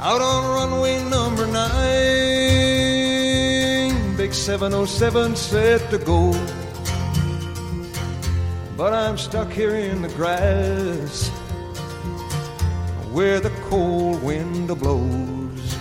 [0.00, 1.76] out on runway number nine,
[4.16, 6.32] big 707 set to go.
[8.76, 11.29] But I'm stuck here in the grass
[13.12, 15.76] where the cold wind blows.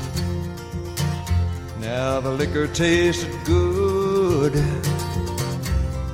[1.80, 4.56] Now the liquor tasted good,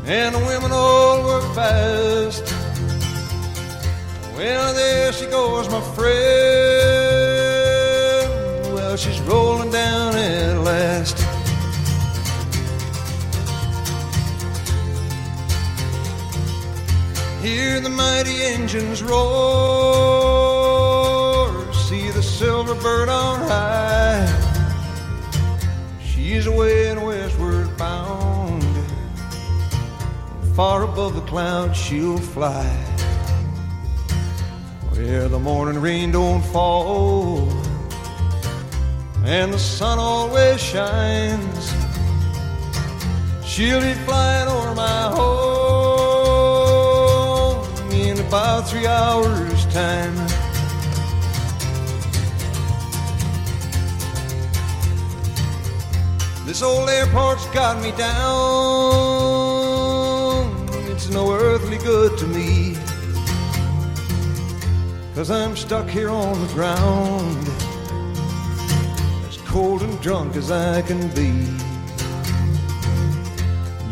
[0.06, 2.54] and the women all were fast.
[4.36, 6.16] Well, there she goes, my friend.
[8.74, 11.18] Well, she's rolling down at last.
[17.42, 20.45] Hear the mighty engines roar,
[22.82, 24.26] bird on high.
[26.04, 28.64] She's away and westward bound,
[30.56, 32.66] far above the clouds she'll fly.
[34.92, 37.50] Where the morning rain don't fall,
[39.24, 41.74] and the sun always shines.
[43.46, 46.36] She'll be flying over my home
[47.92, 50.35] in about three hours' time.
[56.56, 58.40] This old airport's got me down.
[60.90, 62.78] It's no earthly good to me.
[65.16, 67.46] Cause I'm stuck here on the ground,
[69.28, 71.34] as cold and drunk as I can be.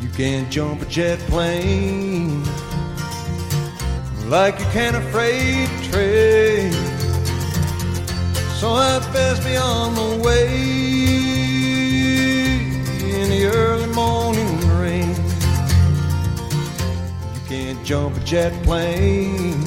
[0.01, 2.45] You can't jump a jet plane
[4.29, 6.71] like you can a freight train.
[8.55, 11.02] So I'd best be on the way
[13.33, 15.09] the early morning rain.
[17.33, 19.65] You can't jump a jet plane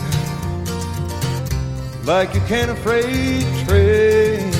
[2.04, 4.55] like you can a freight train.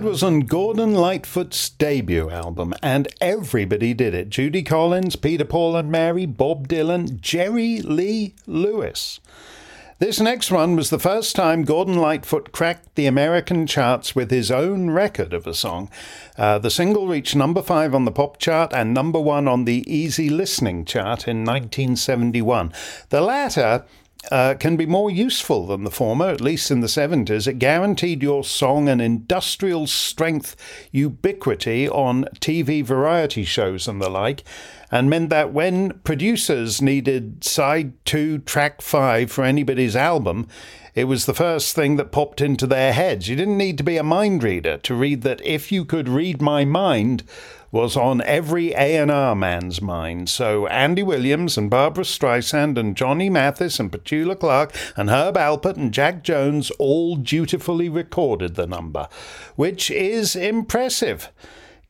[0.00, 4.30] That was on Gordon Lightfoot's debut album, and everybody did it.
[4.30, 9.20] Judy Collins, Peter Paul and Mary, Bob Dylan, Jerry Lee Lewis.
[9.98, 14.50] This next one was the first time Gordon Lightfoot cracked the American charts with his
[14.50, 15.90] own record of a song.
[16.38, 19.84] Uh, the single reached number five on the pop chart and number one on the
[19.86, 22.72] easy listening chart in 1971.
[23.10, 23.84] The latter
[24.30, 27.46] uh, can be more useful than the former, at least in the 70s.
[27.46, 30.56] It guaranteed your song an industrial strength
[30.92, 34.44] ubiquity on TV variety shows and the like,
[34.90, 40.46] and meant that when producers needed side two, track five for anybody's album,
[40.94, 43.28] it was the first thing that popped into their heads.
[43.28, 46.42] You didn't need to be a mind reader to read that if you could read
[46.42, 47.22] my mind,
[47.72, 50.28] was on every A&R man's mind.
[50.28, 55.76] So Andy Williams and Barbra Streisand and Johnny Mathis and Petula Clark and Herb Alpert
[55.76, 59.08] and Jack Jones all dutifully recorded the number,
[59.56, 61.30] which is impressive.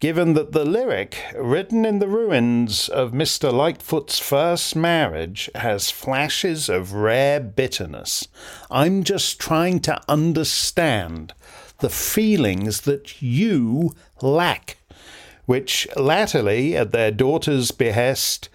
[0.00, 3.52] Given that the lyric, written in the ruins of Mr.
[3.52, 8.26] Lightfoot's first marriage, has flashes of rare bitterness.
[8.70, 11.34] I'm just trying to understand
[11.80, 14.78] the feelings that you lack
[15.50, 18.48] which latterly, at their daughter's behest,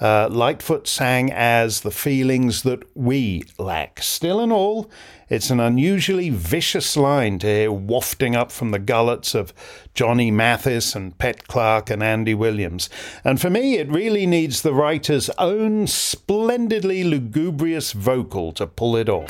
[0.00, 4.02] uh, Lightfoot sang as the feelings that we lack.
[4.02, 4.90] Still and all,
[5.28, 9.52] it's an unusually vicious line to hear wafting up from the gullets of
[9.92, 12.88] Johnny Mathis and Pet Clark and Andy Williams.
[13.22, 19.10] And for me, it really needs the writer's own splendidly lugubrious vocal to pull it
[19.10, 19.28] off.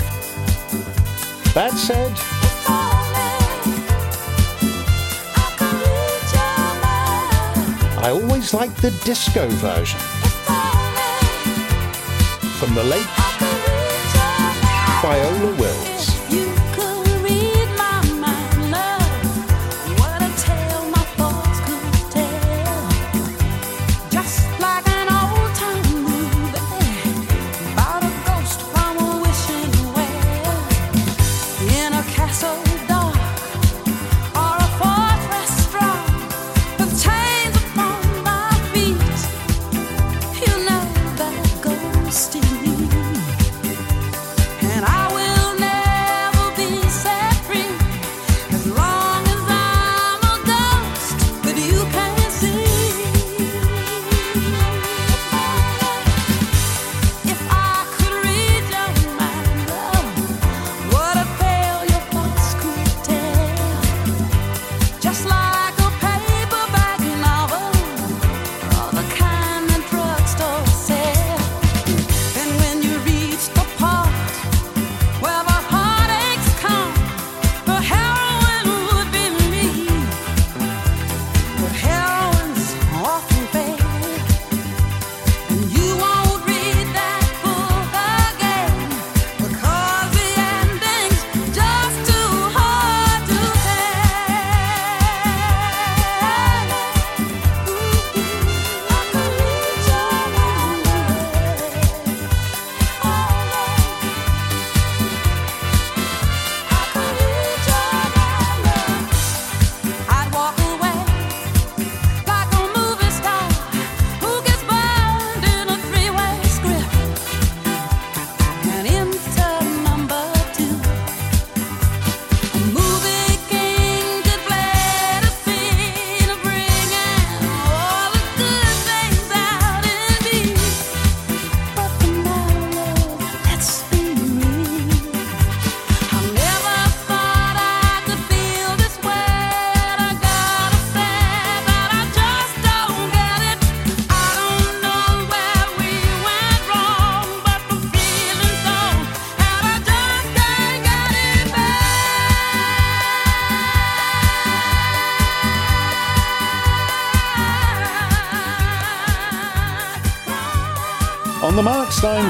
[1.54, 2.39] That said,
[8.02, 10.00] I always like the disco version.
[12.58, 13.06] From the late
[15.02, 16.09] Viola Wills.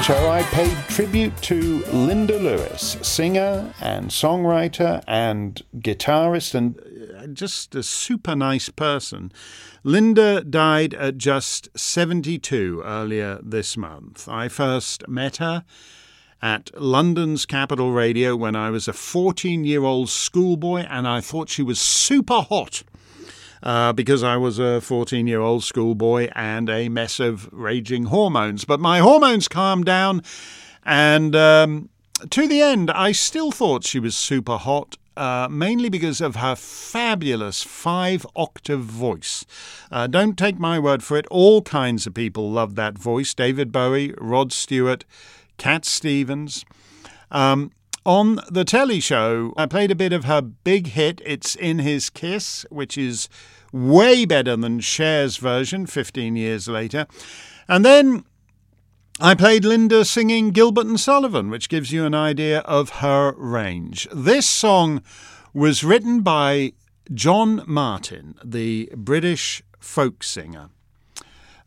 [0.01, 6.79] Show, I paid tribute to Linda Lewis, singer and songwriter and guitarist and
[7.15, 9.31] uh, just a super nice person.
[9.83, 14.27] Linda died at just 72 earlier this month.
[14.27, 15.65] I first met her
[16.41, 21.49] at London's Capital Radio when I was a 14 year old schoolboy and I thought
[21.49, 22.81] she was super hot.
[23.63, 28.65] Uh, because I was a 14 year old schoolboy and a mess of raging hormones.
[28.65, 30.23] But my hormones calmed down,
[30.83, 31.89] and um,
[32.29, 34.97] to the end, I still thought she was super hot.
[35.17, 39.45] Uh, mainly because of her fabulous five octave voice.
[39.91, 43.73] Uh, don't take my word for it, all kinds of people love that voice David
[43.73, 45.03] Bowie, Rod Stewart,
[45.57, 46.63] Cat Stevens.
[47.29, 47.71] Um,
[48.05, 52.09] on the telly show, I played a bit of her big hit, It's in His
[52.09, 53.29] Kiss, which is
[53.71, 57.07] way better than Cher's version 15 years later.
[57.67, 58.25] And then
[59.19, 64.07] I played Linda singing Gilbert and Sullivan, which gives you an idea of her range.
[64.11, 65.01] This song
[65.53, 66.73] was written by
[67.13, 70.69] John Martyn, the British folk singer.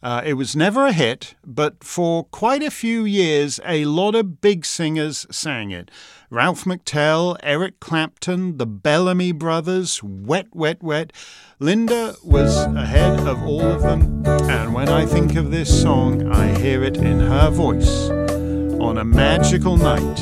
[0.05, 4.43] Uh, it was never a hit, but for quite a few years, a lot of
[4.43, 5.91] big singers sang it.
[6.29, 11.11] Ralph McTell, Eric Clapton, the Bellamy Brothers, Wet, Wet, Wet.
[11.59, 16.59] Linda was ahead of all of them, and when I think of this song, I
[16.59, 20.21] hear it in her voice on a magical night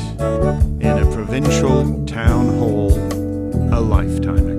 [0.79, 2.93] in a provincial town hall
[3.73, 4.52] a lifetime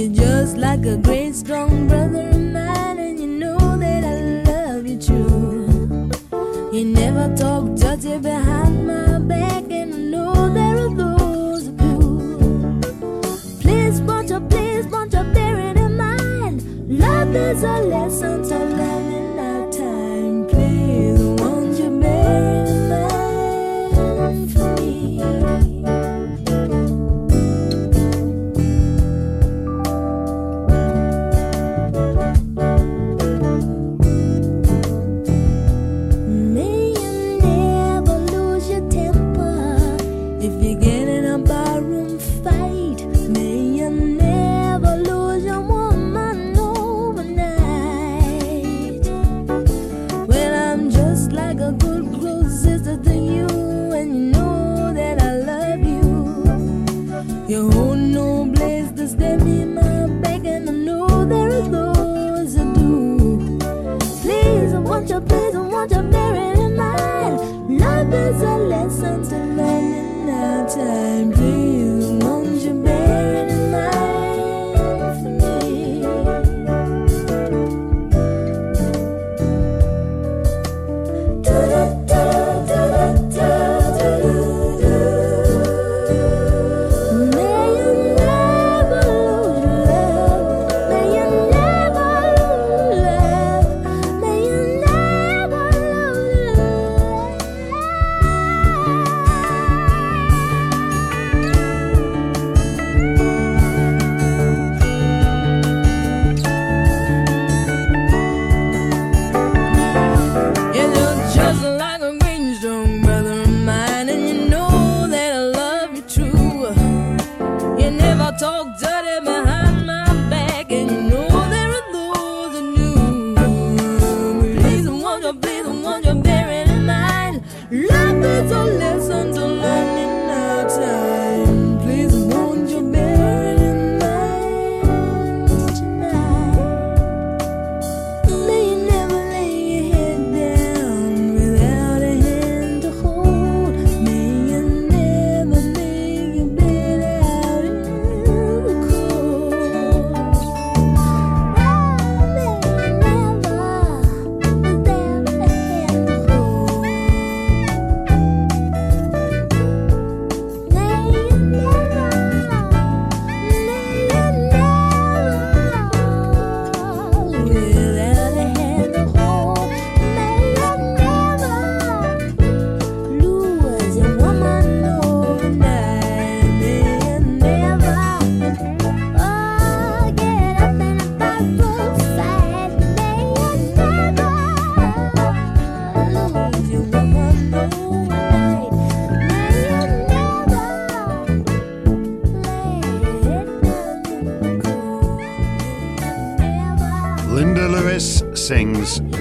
[0.00, 4.86] You're just like a great strong brother of mine, and you know that I love
[4.86, 6.10] you true.
[6.72, 12.80] You never talk dirty behind my back, and I know there are those who
[13.60, 16.64] Please, won't you, please, won't you bear it in mind?
[16.88, 20.46] Love is a lesson to learn in our time.
[20.48, 22.79] Please, won't you bear it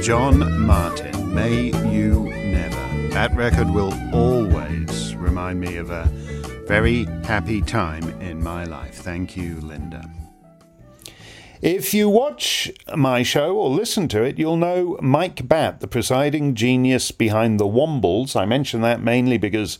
[0.10, 3.10] John Martyn, May You Never.
[3.10, 6.05] That record will always remind me of a
[6.68, 8.95] very happy time in my life.
[8.95, 10.10] Thank you, Linda.
[11.62, 16.55] If you watch my show or listen to it, you'll know Mike Batt, the presiding
[16.55, 18.36] genius behind the Wombles.
[18.36, 19.78] I mention that mainly because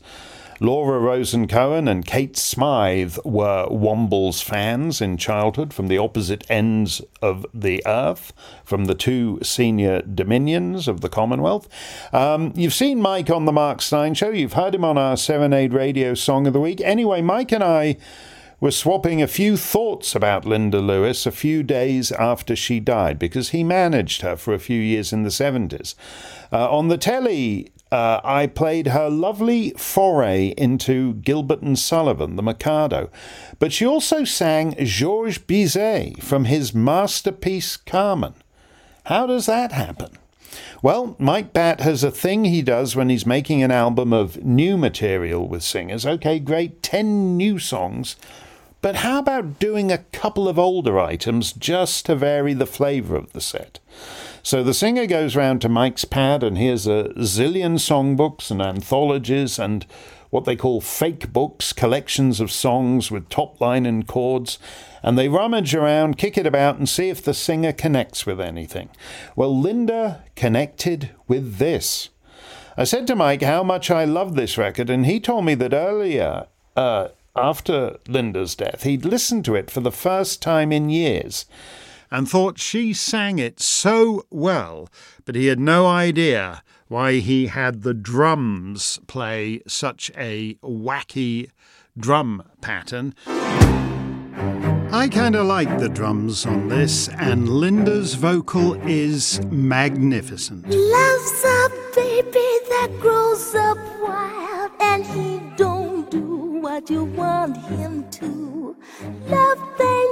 [0.62, 7.02] Laura Rosen Cohen and Kate Smythe were Wombles fans in childhood from the opposite ends
[7.22, 8.34] of the earth,
[8.66, 11.70] from the two senior dominions of the Commonwealth.
[12.14, 15.74] Um, you've seen Mike on the Mark Steyn show, you've heard him on our Serenade
[15.74, 16.82] Radio Song of the Week.
[16.82, 17.96] Anyway, Mike and I
[18.60, 23.50] were swapping a few thoughts about Linda Lewis a few days after she died because
[23.50, 25.96] he managed her for a few years in the 70s.
[26.52, 32.44] Uh, on the telly, uh, I played her lovely foray into Gilbert and Sullivan, the
[32.44, 33.10] Mikado.
[33.58, 38.36] But she also sang Georges Bizet from his masterpiece Carmen.
[39.06, 40.18] How does that happen?
[40.82, 44.78] Well, Mike Batt has a thing he does when he's making an album of new
[44.78, 46.06] material with singers.
[46.06, 48.16] Okay, great, 10 new songs.
[48.82, 53.34] But how about doing a couple of older items just to vary the flavour of
[53.34, 53.80] the set?
[54.44, 59.60] So the singer goes round to Mike's pad and hears a zillion songbooks and anthologies
[59.60, 59.86] and
[60.30, 64.60] what they call fake books, collections of songs with top line and chords,
[65.02, 68.90] and they rummage around, kick it about, and see if the singer connects with anything.
[69.36, 72.10] Well, Linda connected with this.
[72.78, 75.74] I said to Mike how much I love this record, and he told me that
[75.74, 81.46] earlier, uh, after Linda's death, he'd listened to it for the first time in years
[82.12, 84.90] and thought she sang it so well,
[85.26, 91.50] but he had no idea why he had the drums play such a wacky
[91.98, 93.14] drum pattern.
[94.92, 100.68] I kind of like the drums on this, and Linda's vocal is magnificent.
[100.68, 106.26] Love's a baby that grows up wild, and he don't do
[106.60, 108.76] what you want him to.
[109.28, 110.09] Love ain't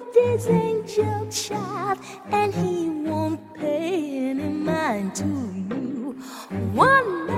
[0.00, 1.98] nobody's angel child,
[2.30, 6.16] and he won't pay any mind to you.
[6.72, 7.29] One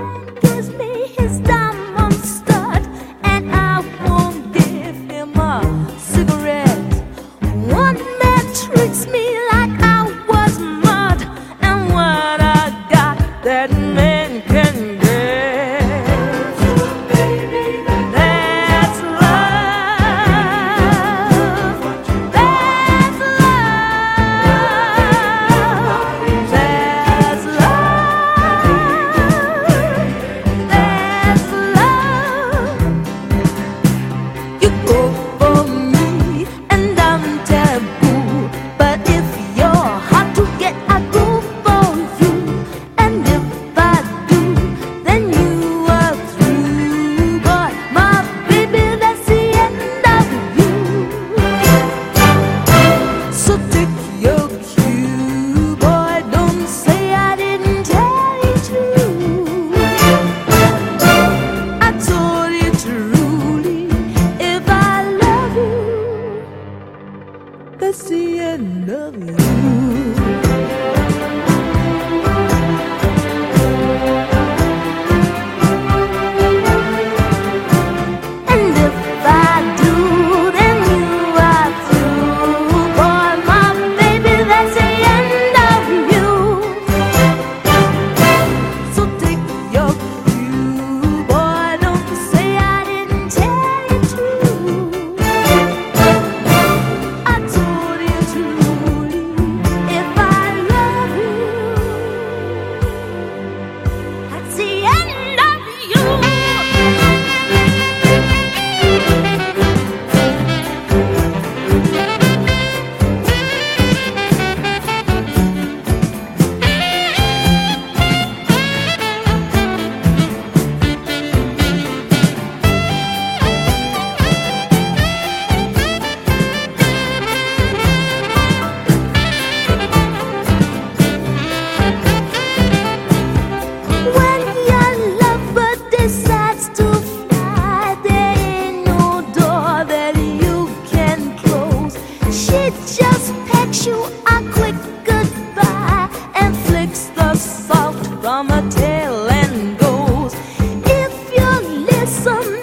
[152.27, 152.62] olsam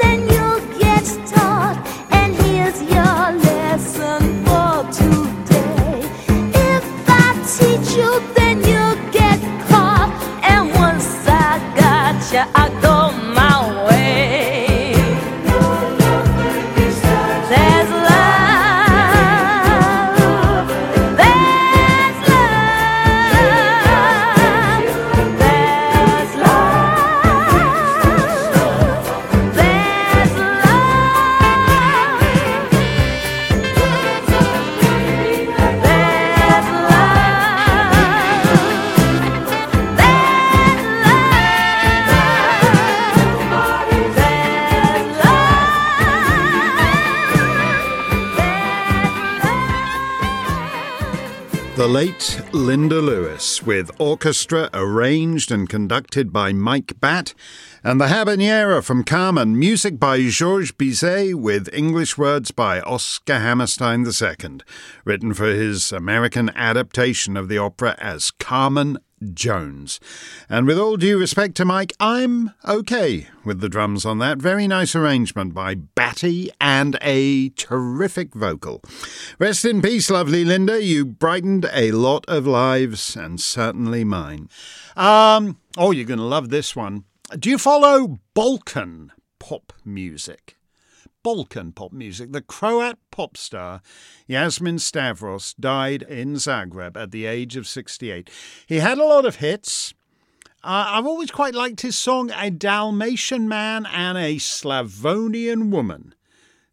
[52.01, 57.34] late Linda Lewis, with orchestra arranged and conducted by Mike Batt,
[57.84, 64.07] and the Habanera from Carmen, music by Georges Bizet, with English words by Oscar Hammerstein
[64.07, 64.61] II,
[65.05, 68.96] written for his American adaptation of the opera as Carmen
[69.35, 70.01] Jones.
[70.49, 74.39] And with all due respect to Mike, I'm okay with the drums on that.
[74.39, 78.83] Very nice arrangement by Batty and a terrific vocal.
[79.39, 80.83] Rest in peace, lovely Linda.
[80.83, 84.49] You brightened a lot of lives, and certainly mine.
[84.97, 87.05] Um, oh, you're going to love this one.
[87.39, 90.57] Do you follow Balkan pop music?
[91.23, 92.33] Balkan pop music.
[92.33, 93.83] The Croat pop star
[94.29, 98.31] Jasmin Stavros died in Zagreb at the age of 68.
[98.66, 99.95] He had a lot of hits.
[100.62, 106.14] Uh, I've always quite liked his song A Dalmatian Man and a Slavonian Woman.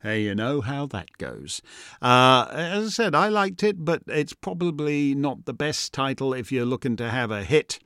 [0.03, 1.61] Hey, you know how that goes.
[2.01, 6.51] Uh, as I said, I liked it, but it's probably not the best title if
[6.51, 7.79] you're looking to have a hit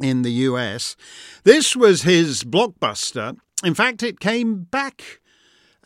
[0.00, 0.96] in the US.
[1.44, 3.36] This was his blockbuster.
[3.62, 5.20] In fact, it came back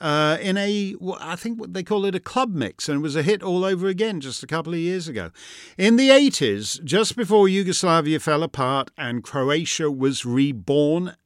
[0.01, 3.17] uh, in a, I think what they call it a club mix, and it was
[3.17, 5.31] a hit all over again just a couple of years ago.
[5.77, 11.17] In the 80s, just before Yugoslavia fell apart and Croatia was reborn,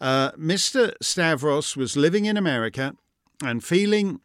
[0.00, 0.92] uh, Mr.
[1.00, 2.94] Stavros was living in America
[3.42, 4.20] and feeling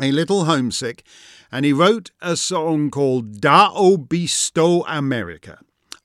[0.00, 1.04] a little homesick,
[1.50, 5.58] and he wrote a song called Da Obisto America.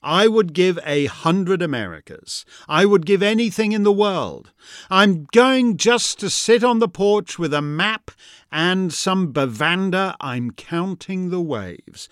[0.04, 2.44] I would give a hundred Americas.
[2.68, 4.52] I would give anything in the world.
[4.90, 8.10] I'm going just to sit on the porch with a map
[8.52, 10.14] and some bevanda.
[10.20, 12.10] I'm counting the waves.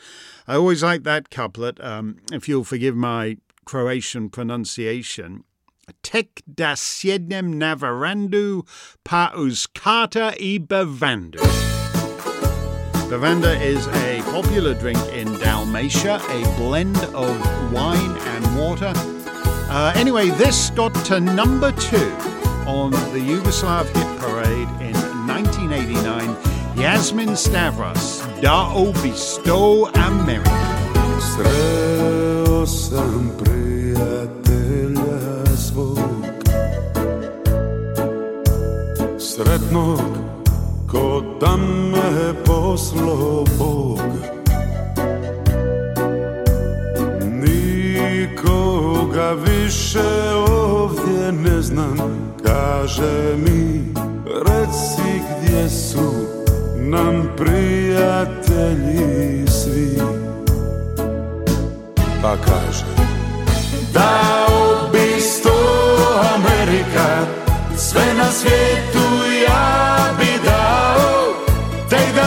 [0.48, 3.36] I always like that couplet, um, if you'll forgive my
[3.66, 5.44] Croatian pronunciation.
[6.02, 8.66] Tek da sjednem na verandu
[9.04, 11.71] pa uz karta i bevandu.
[13.12, 17.36] Bevanda is a popular drink in Dalmatia, a blend of
[17.70, 18.90] wine and water.
[18.96, 22.10] Uh, anyway, this got to number two
[22.66, 24.94] on the Yugoslav hit parade in
[25.28, 26.74] 1989.
[26.74, 30.48] Jasmin Stavros, Da Obisto America.
[39.18, 40.21] Sretnog
[40.92, 44.00] ko da me poslo Bog.
[48.02, 48.52] Nikoga
[49.32, 51.98] više ovdje ne znam.
[52.44, 53.84] Kaže mi
[54.46, 56.12] reci gdje su
[56.76, 58.66] nam prijatelji
[59.46, 59.98] svi.
[62.22, 62.84] Pa kaže
[63.92, 65.54] Dao bi sto
[66.34, 67.26] Amerika
[67.76, 69.31] Sve na svijetu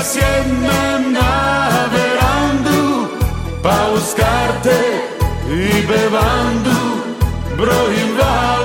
[0.05, 1.33] sjednem na
[1.93, 3.07] verandu
[3.63, 4.79] Pa uz karte
[5.49, 6.81] i bevandu
[7.57, 8.64] Brojim valove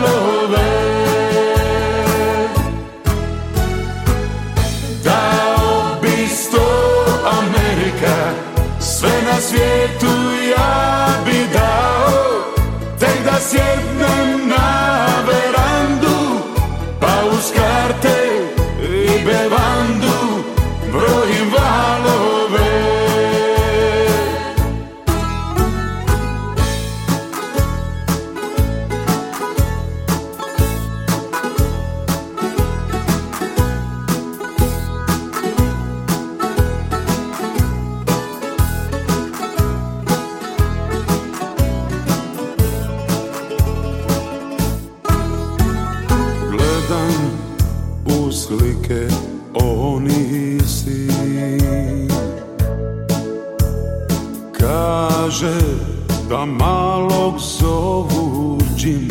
[56.40, 59.08] da malog zovu džin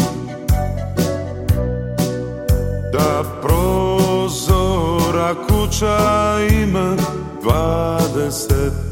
[2.93, 5.97] Da prozora kuća
[6.63, 6.95] ima
[7.41, 8.88] dvadeset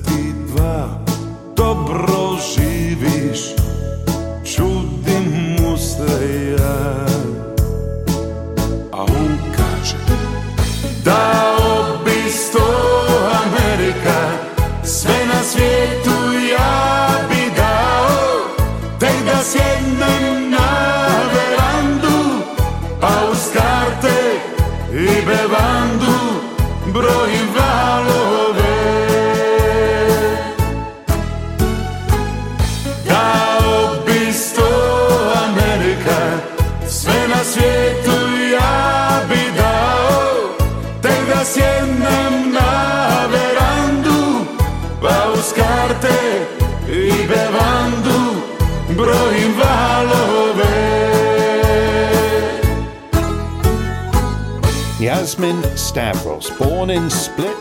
[55.28, 57.60] Jasmin Stavros, born in Split,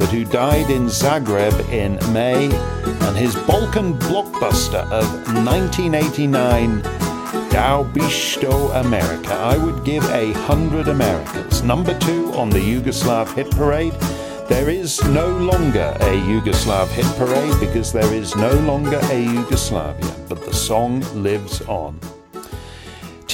[0.00, 2.46] but who died in Zagreb in May,
[3.06, 5.06] and his Balkan blockbuster of
[5.46, 6.82] 1989,
[7.52, 9.32] Dao Bisto America.
[9.32, 11.62] I would give a hundred Americans.
[11.62, 13.92] Number two on the Yugoslav hit parade.
[14.48, 20.10] There is no longer a Yugoslav hit parade because there is no longer a Yugoslavia,
[20.28, 22.00] but the song lives on.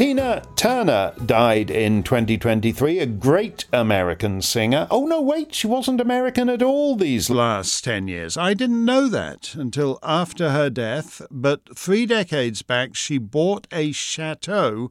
[0.01, 4.89] Tina Turner died in 2023, a great American singer.
[4.91, 8.35] Oh, no, wait, she wasn't American at all these last 10 years.
[8.39, 13.93] I didn't know that until after her death, but three decades back, she bought a
[13.93, 14.91] chateau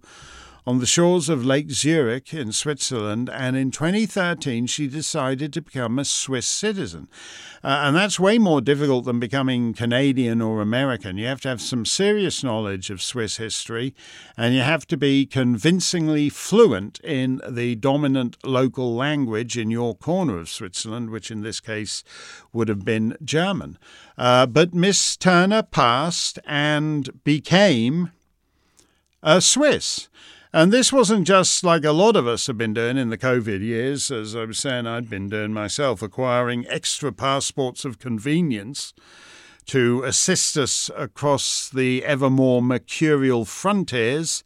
[0.65, 5.97] on the shores of Lake Zurich in Switzerland, and in 2013 she decided to become
[5.97, 7.07] a Swiss citizen.
[7.63, 11.17] Uh, and that's way more difficult than becoming Canadian or American.
[11.17, 13.93] You have to have some serious knowledge of Swiss history,
[14.37, 20.39] and you have to be convincingly fluent in the dominant local language in your corner
[20.39, 22.03] of Switzerland, which in this case
[22.53, 23.77] would have been German.
[24.17, 28.11] Uh, but Miss Turner passed and became
[29.23, 30.08] a Swiss.
[30.51, 33.61] And this wasn't just like a lot of us have been doing in the COVID
[33.61, 38.91] years, as I was saying, I'd been doing myself, acquiring extra passports of convenience
[39.67, 44.43] to assist us across the ever more mercurial frontiers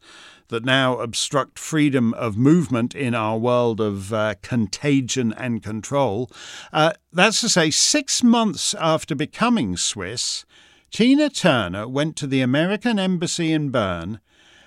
[0.48, 6.30] that now obstruct freedom of movement in our world of uh, contagion and control.
[6.70, 10.44] Uh, that's to say, six months after becoming Swiss,
[10.90, 14.20] Tina Turner went to the American Embassy in Bern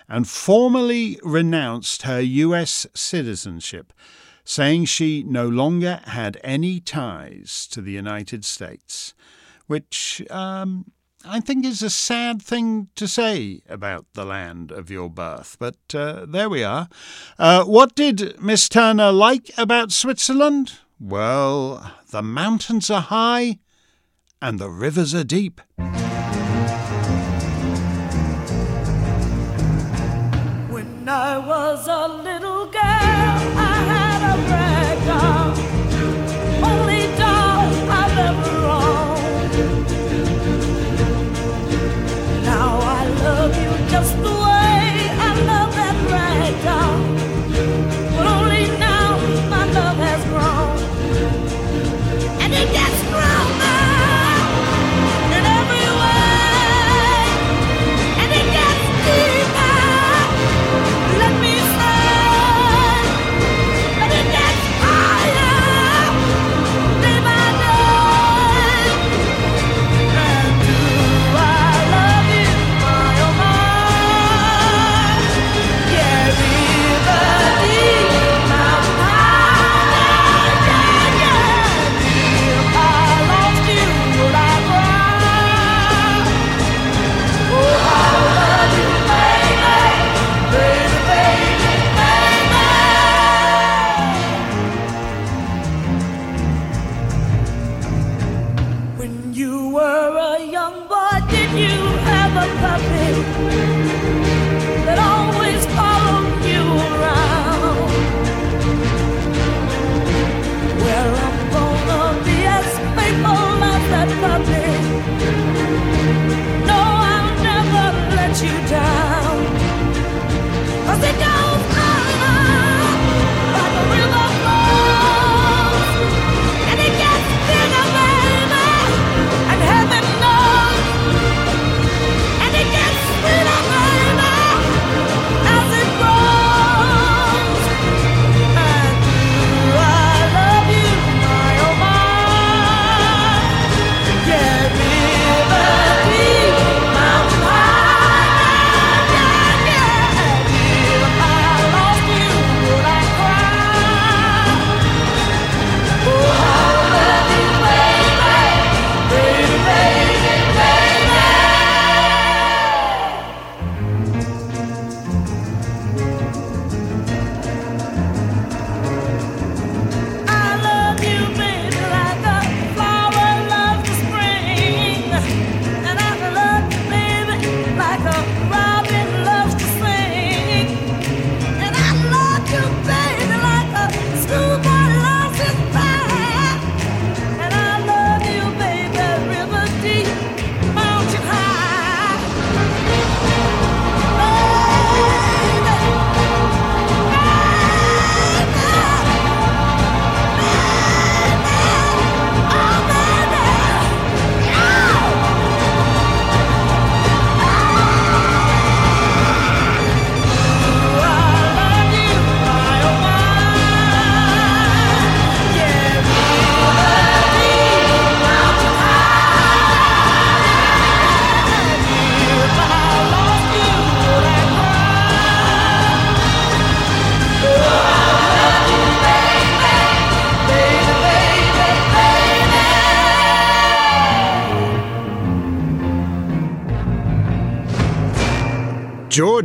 [0.09, 3.93] and formally renounced her US citizenship,
[4.43, 9.13] saying she no longer had any ties to the United States,
[9.67, 10.85] which um,
[11.25, 15.57] I think is a sad thing to say about the land of your birth.
[15.59, 16.88] But uh, there we are.
[17.38, 20.73] Uh, what did Miss Turner like about Switzerland?
[20.99, 23.59] Well, the mountains are high
[24.41, 25.61] and the rivers are deep.
[31.78, 32.27] Was a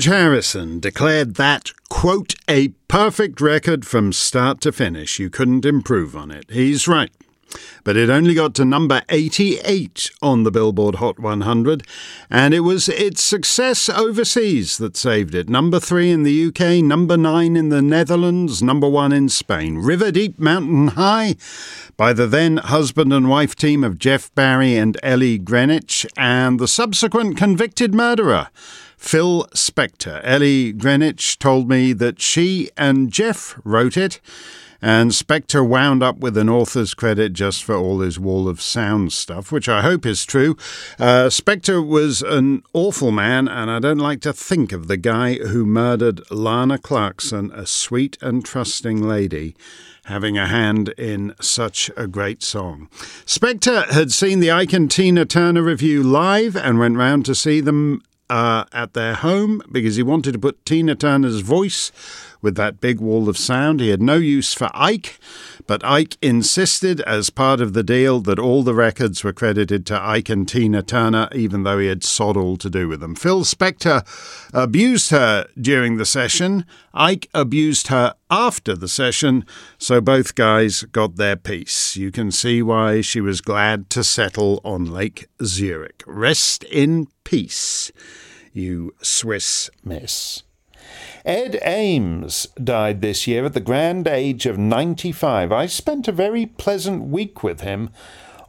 [0.03, 5.20] George Harrison declared that, quote, a perfect record from start to finish.
[5.20, 6.51] You couldn't improve on it.
[6.51, 7.12] He's right.
[7.85, 11.87] But it only got to number 88 on the Billboard Hot 100,
[12.29, 15.49] and it was its success overseas that saved it.
[15.49, 19.79] Number 3 in the UK, number 9 in the Netherlands, number 1 in Spain.
[19.79, 21.37] River Deep Mountain High
[21.97, 26.66] by the then husband and wife team of Jeff Barry and Ellie Greenwich, and the
[26.66, 28.49] subsequent convicted murderer.
[29.03, 30.20] Phil Spector.
[30.23, 34.20] Ellie Greenwich told me that she and Jeff wrote it,
[34.81, 39.12] and Spector wound up with an author's credit just for all his wall of sound
[39.12, 40.57] stuff, which I hope is true.
[41.01, 45.35] Uh, Spector was an awful man, and I don't like to think of the guy
[45.35, 49.57] who murdered Lana Clarkson, a sweet and trusting lady
[50.07, 52.89] having a hand in such a great song.
[53.27, 57.61] Spector had seen the Ike and Tina Turner Revue live and went round to see
[57.61, 58.03] them
[58.33, 61.93] uh, at their home because he wanted to put Tina Turner's voice
[62.41, 63.79] with that big wall of sound.
[63.79, 65.21] He had no use for Ike,
[65.67, 70.03] but Ike insisted, as part of the deal, that all the records were credited to
[70.03, 73.15] Ike and Tina Turner, even though he had sod all to do with them.
[73.15, 74.03] Phil Spector
[74.55, 76.65] abused her during the session.
[76.95, 79.45] Ike abused her after the session,
[79.77, 81.97] so both guys got their piece.
[81.97, 86.03] You can see why she was glad to settle on Lake Zurich.
[86.07, 87.93] Rest in peace,
[88.53, 90.43] you Swiss miss.
[91.24, 95.53] Ed Ames died this year at the grand age of 95.
[95.53, 97.91] I spent a very pleasant week with him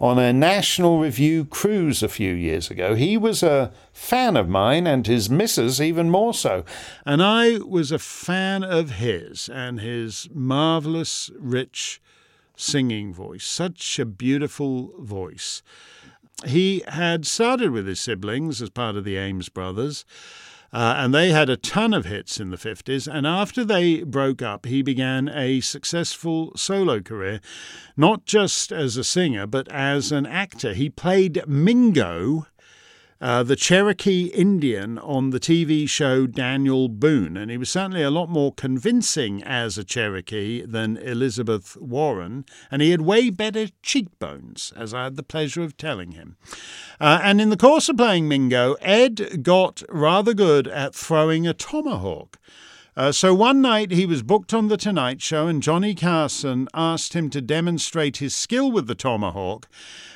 [0.04, 2.96] on a National Review cruise a few years ago.
[2.96, 6.66] He was a fan of mine and his missus even more so.
[7.06, 12.02] And I was a fan of his and his marvellous, rich
[12.58, 13.46] singing voice.
[13.46, 15.62] Such a beautiful voice.
[16.46, 20.06] He had started with his siblings as part of the Ames brothers.
[20.74, 23.08] Uh, and they had a ton of hits in the 50s.
[23.08, 27.42] And after they broke up, he began a successful solo career,
[27.96, 30.74] not just as a singer, but as an actor.
[30.74, 32.48] He played Mingo.
[33.24, 38.12] Uh, the Cherokee Indian on the TV show Daniel Boone, and he was certainly a
[38.12, 44.74] lot more convincing as a Cherokee than Elizabeth Warren, and he had way better cheekbones,
[44.76, 46.36] as I had the pleasure of telling him.
[47.00, 51.54] Uh, and in the course of playing Mingo, Ed got rather good at throwing a
[51.54, 52.38] tomahawk.
[52.96, 57.14] Uh, so one night he was booked on The Tonight Show, and Johnny Carson asked
[57.14, 59.68] him to demonstrate his skill with the tomahawk.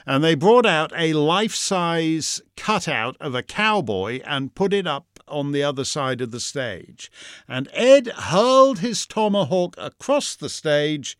[0.08, 5.20] And they brought out a life size cutout of a cowboy and put it up
[5.28, 7.12] on the other side of the stage.
[7.46, 11.18] And Ed hurled his tomahawk across the stage,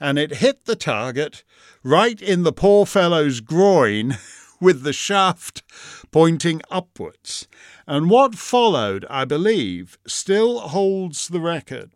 [0.00, 1.44] and it hit the target
[1.84, 4.18] right in the poor fellow's groin.
[4.60, 5.62] with the shaft
[6.10, 7.46] pointing upwards.
[7.86, 11.90] And what followed, I believe, still holds the record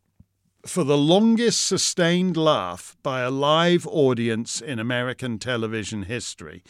[0.66, 6.62] for the longest sustained laugh by a live audience in American television history.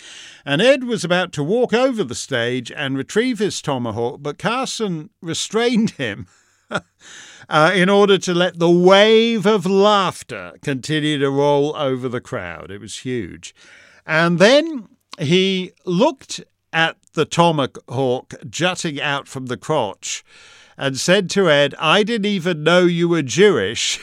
[0.44, 5.10] And Ed was about to walk over the stage and retrieve his tomahawk, but Carson
[5.22, 6.26] restrained him.
[7.50, 12.70] Uh, in order to let the wave of laughter continue to roll over the crowd.
[12.70, 13.54] It was huge.
[14.04, 14.86] And then
[15.18, 16.44] he looked
[16.74, 20.22] at the tomahawk jutting out from the crotch
[20.78, 23.98] and said to Ed, I didn't even know you were Jewish.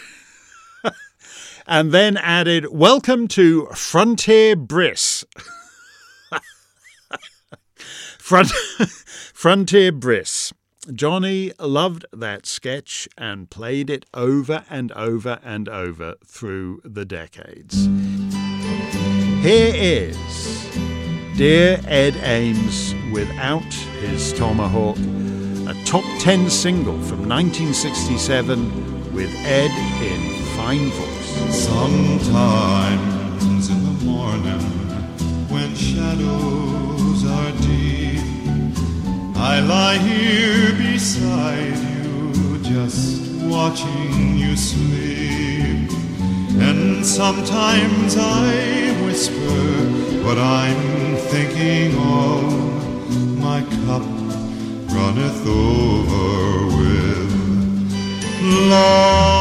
[1.68, 5.24] and then added, Welcome to Frontier Bris.
[8.20, 8.50] Front-
[9.34, 10.52] Frontier Bris.
[10.94, 17.86] Johnny loved that sketch and played it over and over and over through the decades.
[19.42, 20.70] Here is
[21.38, 23.64] Dear Ed Ames without
[24.02, 24.98] his tomahawk,
[25.68, 29.72] a top 10 single from 1967 with Ed
[30.04, 31.66] in fine voice.
[31.66, 33.02] Sometimes
[33.70, 34.62] in the morning
[35.50, 38.22] when shadows are deep,
[39.36, 45.90] I lie here beside you, just watching you sleep.
[46.62, 49.36] And sometimes I whisper
[50.24, 52.54] what I'm thinking of.
[53.40, 54.25] My cup
[54.96, 57.32] runneth over with
[58.70, 59.36] love.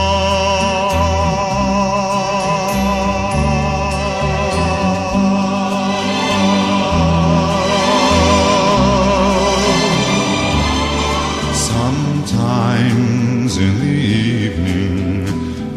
[12.24, 13.96] Sometimes in the
[14.44, 15.26] evening,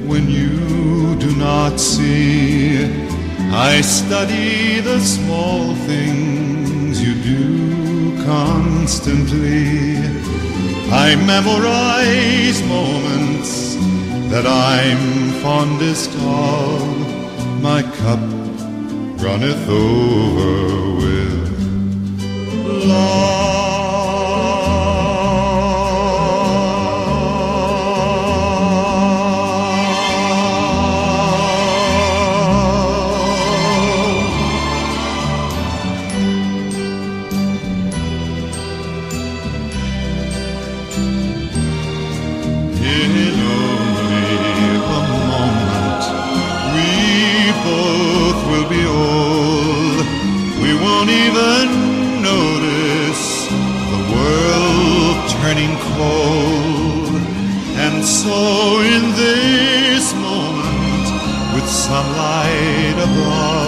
[0.08, 2.86] when you do not see,
[3.52, 8.24] I study the small things you do
[8.88, 9.98] constantly.
[10.90, 13.76] I memorize moments
[14.32, 17.62] that I'm fondest of.
[17.62, 18.22] My cup
[19.22, 21.50] runneth over with
[22.88, 23.87] love.
[58.28, 61.08] So in this moment,
[61.56, 63.67] with sunlight above,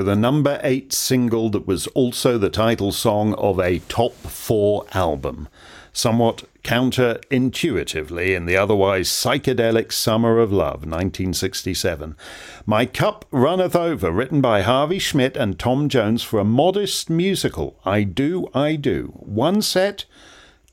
[0.00, 4.86] with a number eight single that was also the title song of a top four
[4.94, 5.46] album.
[5.92, 12.16] Somewhat counterintuitively in the otherwise psychedelic Summer of Love, 1967.
[12.64, 17.78] My Cup Runneth Over, written by Harvey Schmidt and Tom Jones for a modest musical,
[17.84, 19.12] I Do, I Do.
[19.16, 20.06] One set,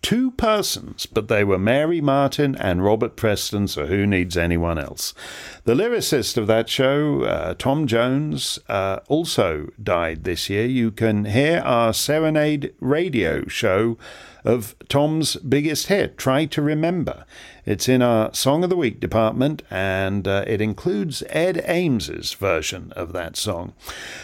[0.02, 5.14] two persons, but they were Mary Martin and Robert Preston, so who needs anyone else?
[5.66, 10.66] The lyricist of that show, uh, Tom Jones, uh, also died this year.
[10.66, 13.98] You can hear our Serenade radio show
[14.48, 17.26] of Tom's biggest hit, Try to Remember.
[17.66, 22.94] It's in our Song of the Week department, and uh, it includes Ed Ames's version
[22.96, 23.74] of that song.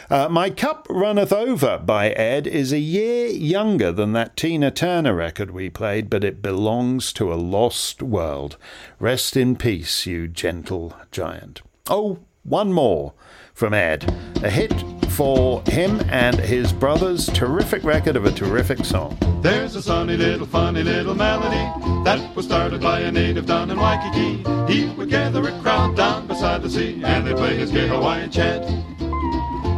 [0.09, 5.13] Uh, My Cup Runneth Over by Ed is a year younger than that Tina Turner
[5.13, 8.55] record we played, but it belongs to a lost world.
[8.99, 11.61] Rest in peace, you gentle giant.
[11.89, 13.13] Oh, one more
[13.53, 14.13] from Ed.
[14.43, 14.73] A hit
[15.09, 19.17] for him and his brother's terrific record of a terrific song.
[19.41, 23.79] There's a sunny little funny little melody that was started by a native down in
[23.79, 24.43] Waikiki.
[24.73, 28.31] He would gather a crowd down beside the sea and they'd play his gay Hawaiian
[28.31, 28.65] chant.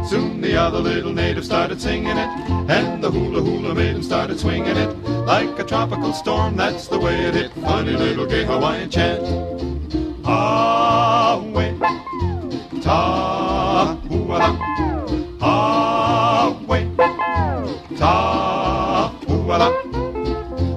[0.08, 2.28] Soon the other little natives started singing it,
[2.70, 4.96] and the hula hula maiden started swinging it
[5.26, 6.54] like a tropical storm.
[6.54, 7.50] That's the way it hit.
[7.54, 9.24] Funny little gay Hawaiian chant.
[10.24, 11.42] Ah,
[12.86, 13.55] ta,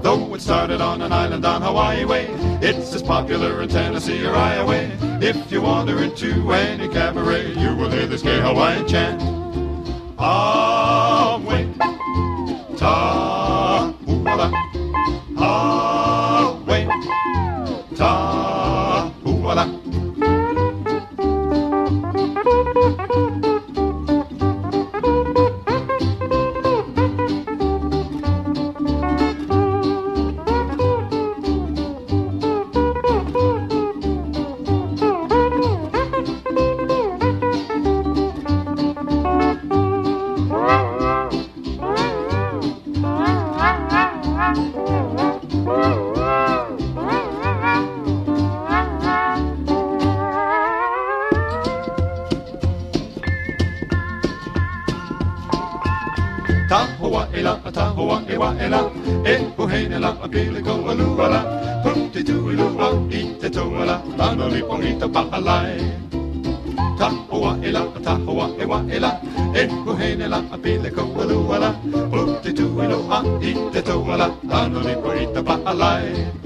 [0.02, 2.27] Though it started on an island on Hawaii way,
[2.61, 4.90] it's as popular in Tennessee or Iowa.
[5.22, 9.22] If you wander into any cabaret, you will hear this gay Hawaiian chant.
[10.18, 11.68] Ah, way,
[12.77, 13.94] ta,
[16.65, 16.86] way,
[17.98, 18.38] ta,
[60.19, 61.45] puhenela, a piliko aluala,
[61.83, 65.79] puti tuilua, ite toala, tanoli pongita pa'alai.
[66.97, 69.11] Tahoa'ila, tahoa'ila,
[69.53, 71.73] e puhenela, a piliko aluala,
[72.11, 76.38] puti tuilua, ite toala, tanoli pongita pa'alai.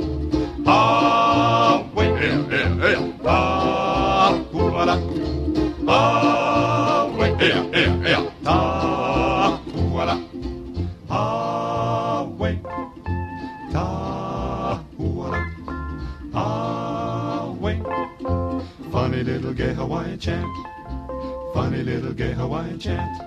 [22.83, 23.17] chant,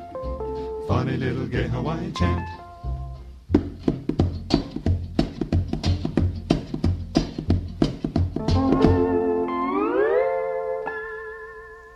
[0.86, 2.46] funny little gay Hawaiian chant.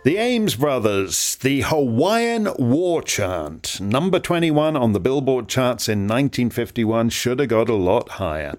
[0.03, 7.11] The Ames Brothers, the Hawaiian War Chant, number 21 on the Billboard charts in 1951,
[7.11, 8.55] should have got a lot higher.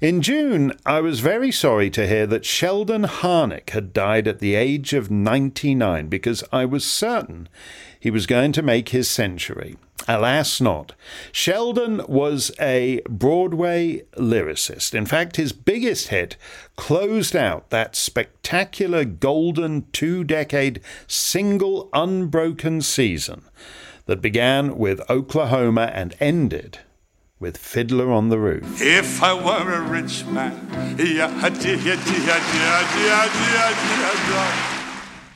[0.00, 4.54] In June, I was very sorry to hear that Sheldon Harnick had died at the
[4.54, 7.48] age of 99 because I was certain
[8.00, 9.76] he was going to make his century.
[10.08, 10.94] Alas, not.
[11.30, 14.94] Sheldon was a Broadway lyricist.
[14.94, 16.36] In fact, his biggest hit
[16.76, 23.42] closed out that spectacular golden two decade single unbroken season
[24.06, 26.78] that began with Oklahoma and ended
[27.38, 28.80] with Fiddler on the Roof.
[28.80, 31.76] If I were a rich man, yeah, yeah,
[34.34, 34.79] yeah,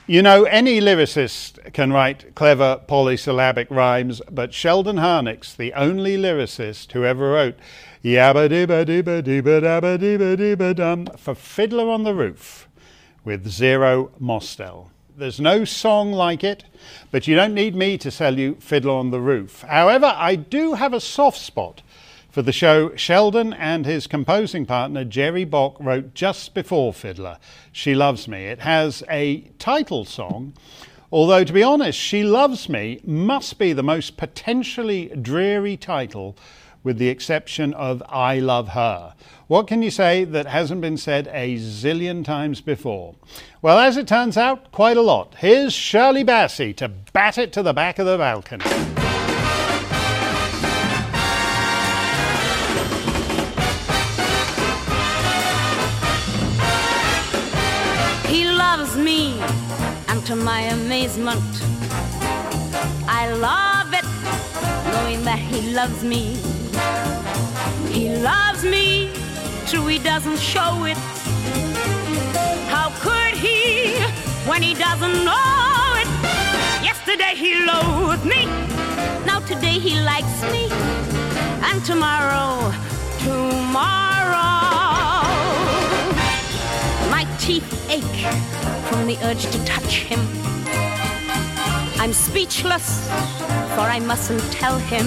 [0.06, 6.93] You know, any lyricist can write clever polysyllabic rhymes, but Sheldon Harnick's the only lyricist
[6.93, 7.59] who ever wrote
[8.05, 12.68] yabba dibba dibba dibba dabba dibba dibba dum for Fiddler on the Roof
[13.24, 14.90] with Zero Mostel.
[15.16, 16.64] There's no song like it,
[17.10, 19.62] but you don't need me to sell you Fiddler on the Roof.
[19.62, 21.81] However, I do have a soft spot
[22.35, 27.39] for the show, Sheldon and his composing partner Jerry Bock wrote just before Fiddler,
[27.70, 28.47] She Loves Me.
[28.47, 30.52] It has a title song,
[31.12, 36.36] although to be honest, She Loves Me must be the most potentially dreary title
[36.82, 39.15] with the exception of I Love Her.
[39.47, 43.15] What can you say that hasn't been said a zillion times before?
[43.62, 45.36] Well, as it turns out, quite a lot.
[45.39, 49.14] Here's Shirley Bassey to bat it to the back of the balcony.
[60.25, 61.43] To my amazement,
[63.07, 64.07] I love it,
[64.91, 66.37] knowing that he loves me.
[67.93, 69.11] He loves me,
[69.67, 70.97] true, he doesn't show it.
[72.73, 74.01] How could he
[74.49, 76.09] when he doesn't know it?
[76.83, 78.47] Yesterday he loathed me,
[79.27, 80.71] now today he likes me,
[81.69, 82.73] and tomorrow,
[83.19, 85.14] tomorrow.
[87.45, 88.25] Teeth ache
[88.89, 90.19] from the urge to touch him.
[92.01, 93.07] I'm speechless,
[93.75, 95.07] for I mustn't tell him.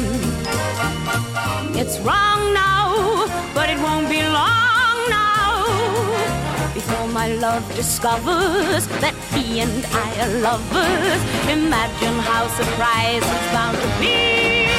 [1.76, 5.66] It's wrong now, but it won't be long now
[6.76, 11.22] before my love discovers that he and I are lovers.
[11.50, 14.77] Imagine how surprised it's bound to be.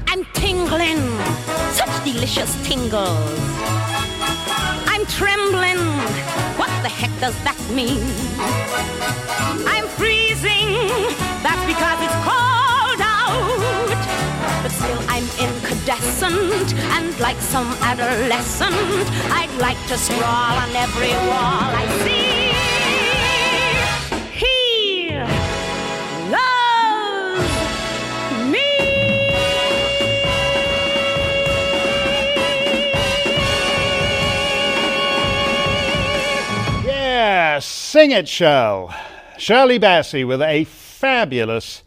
[0.08, 1.02] I'm tingling,
[1.72, 3.40] such delicious tingles.
[4.86, 5.78] I'm trembling.
[6.58, 8.02] What the heck does that mean?
[9.66, 10.74] I'm freezing.
[11.44, 14.02] That's because it's cold out.
[14.62, 18.74] But still, I'm incandescent, and like some adolescent,
[19.30, 22.47] I'd like to sprawl on every wall I see.
[37.88, 38.94] Sing it, Shirl.
[39.38, 41.82] Shirley Bassey with a fabulous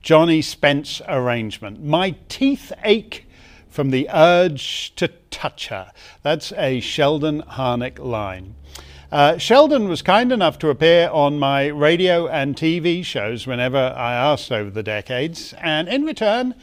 [0.00, 1.82] Johnny Spence arrangement.
[1.82, 3.26] My teeth ache
[3.68, 5.90] from the urge to touch her.
[6.22, 8.54] That's a Sheldon Harnick line.
[9.10, 14.14] Uh, Sheldon was kind enough to appear on my radio and TV shows whenever I
[14.14, 16.54] asked over the decades, and in return,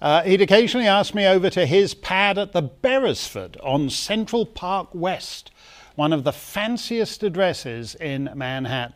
[0.00, 4.88] uh, he'd occasionally ask me over to his pad at the Beresford on Central Park
[4.94, 5.50] West,
[6.00, 8.94] one of the fanciest addresses in Manhattan.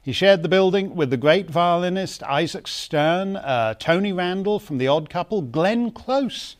[0.00, 4.86] He shared the building with the great violinist Isaac Stern, uh, Tony Randall from The
[4.86, 6.54] Odd Couple, Glenn Close,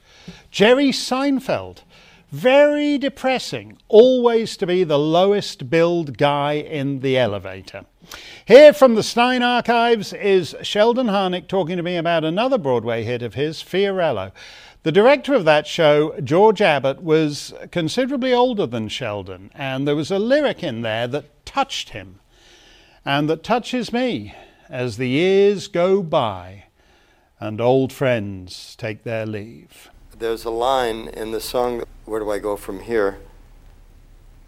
[0.50, 1.82] Jerry Seinfeld.
[2.32, 7.84] Very depressing, always to be the lowest billed guy in the elevator.
[8.44, 13.22] Here from the Steyn Archives is Sheldon Harnick talking to me about another Broadway hit
[13.22, 14.32] of his, Fiorello.
[14.86, 20.12] The director of that show, George Abbott, was considerably older than Sheldon, and there was
[20.12, 22.20] a lyric in there that touched him
[23.04, 24.32] and that touches me
[24.70, 26.66] as the years go by
[27.40, 29.90] and old friends take their leave.
[30.16, 33.18] There's a line in the song, Where Do I Go From Here?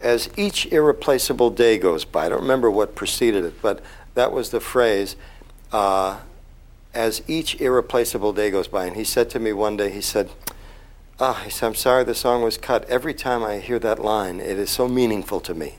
[0.01, 3.83] As each irreplaceable day goes by, I don't remember what preceded it, but
[4.15, 5.17] that was the phrase.
[5.73, 6.21] Uh,
[6.95, 8.87] as each irreplaceable day goes by.
[8.87, 10.31] And he said to me one day, he said,
[11.21, 12.89] Ah, I'm sorry the song was cut.
[12.89, 15.77] Every time I hear that line, it is so meaningful to me.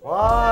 [0.00, 0.49] Twilight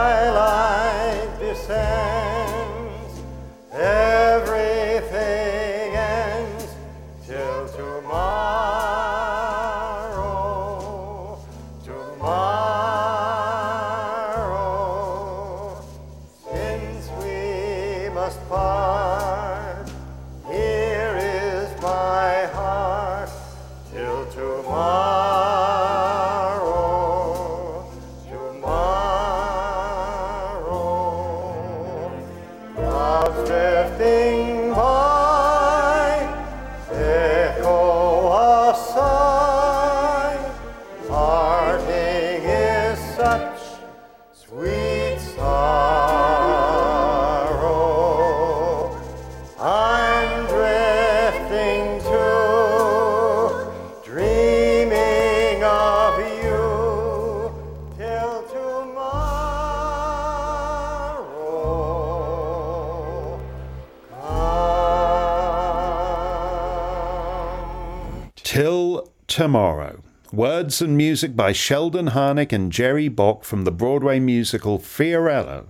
[69.38, 70.02] Tomorrow.
[70.32, 75.68] Words and music by Sheldon Harnick and Jerry Bock from the Broadway musical Fiorello,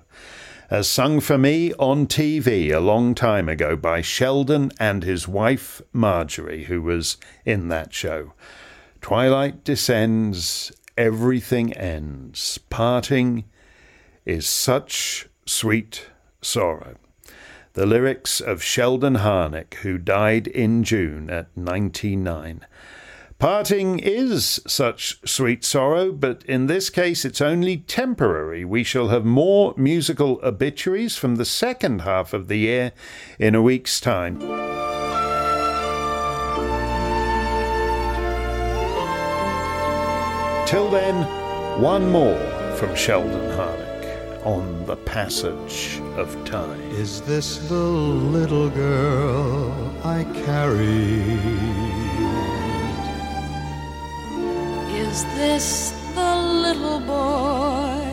[0.70, 5.82] as sung for me on TV a long time ago by Sheldon and his wife
[5.92, 8.32] Marjorie, who was in that show.
[9.02, 12.56] Twilight descends, everything ends.
[12.70, 13.44] Parting
[14.24, 16.06] is such sweet
[16.40, 16.96] sorrow.
[17.74, 22.64] The lyrics of Sheldon Harnick, who died in June at 99.
[23.38, 28.64] Parting is such sweet sorrow, but in this case it's only temporary.
[28.64, 32.90] We shall have more musical obituaries from the second half of the year
[33.38, 34.40] in a week's time.
[40.66, 41.22] Till then,
[41.80, 42.40] one more
[42.74, 46.80] from Sheldon Harnick on the passage of time.
[46.90, 51.87] Is this the little girl I carry?
[55.10, 58.07] Is this the little boy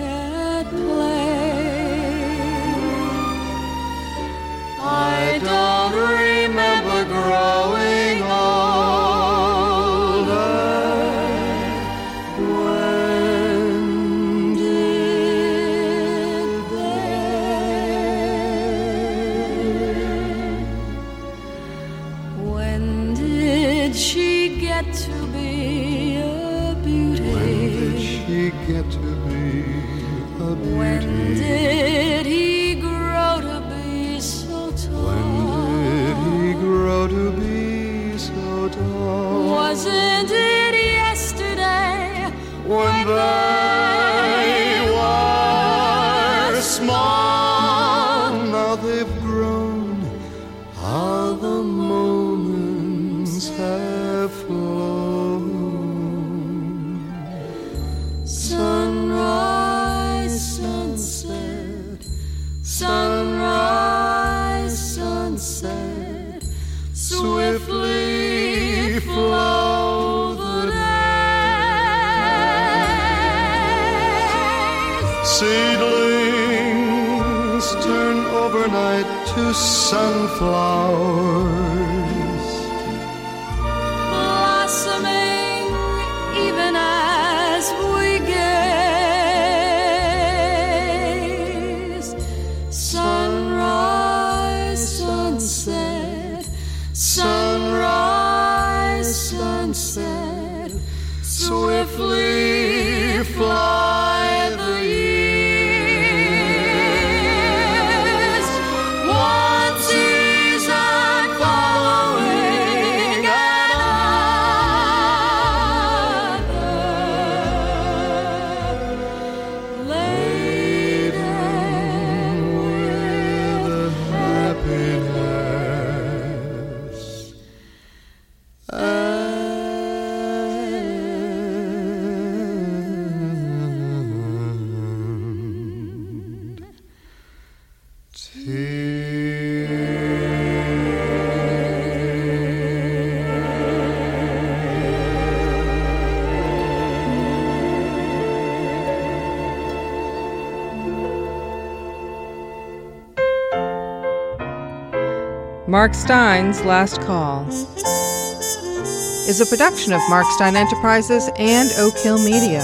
[155.75, 162.61] Mark Steyn's Last Call is a production of Mark Steyn Enterprises and Oak Hill Media.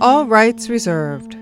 [0.00, 1.33] All rights reserved.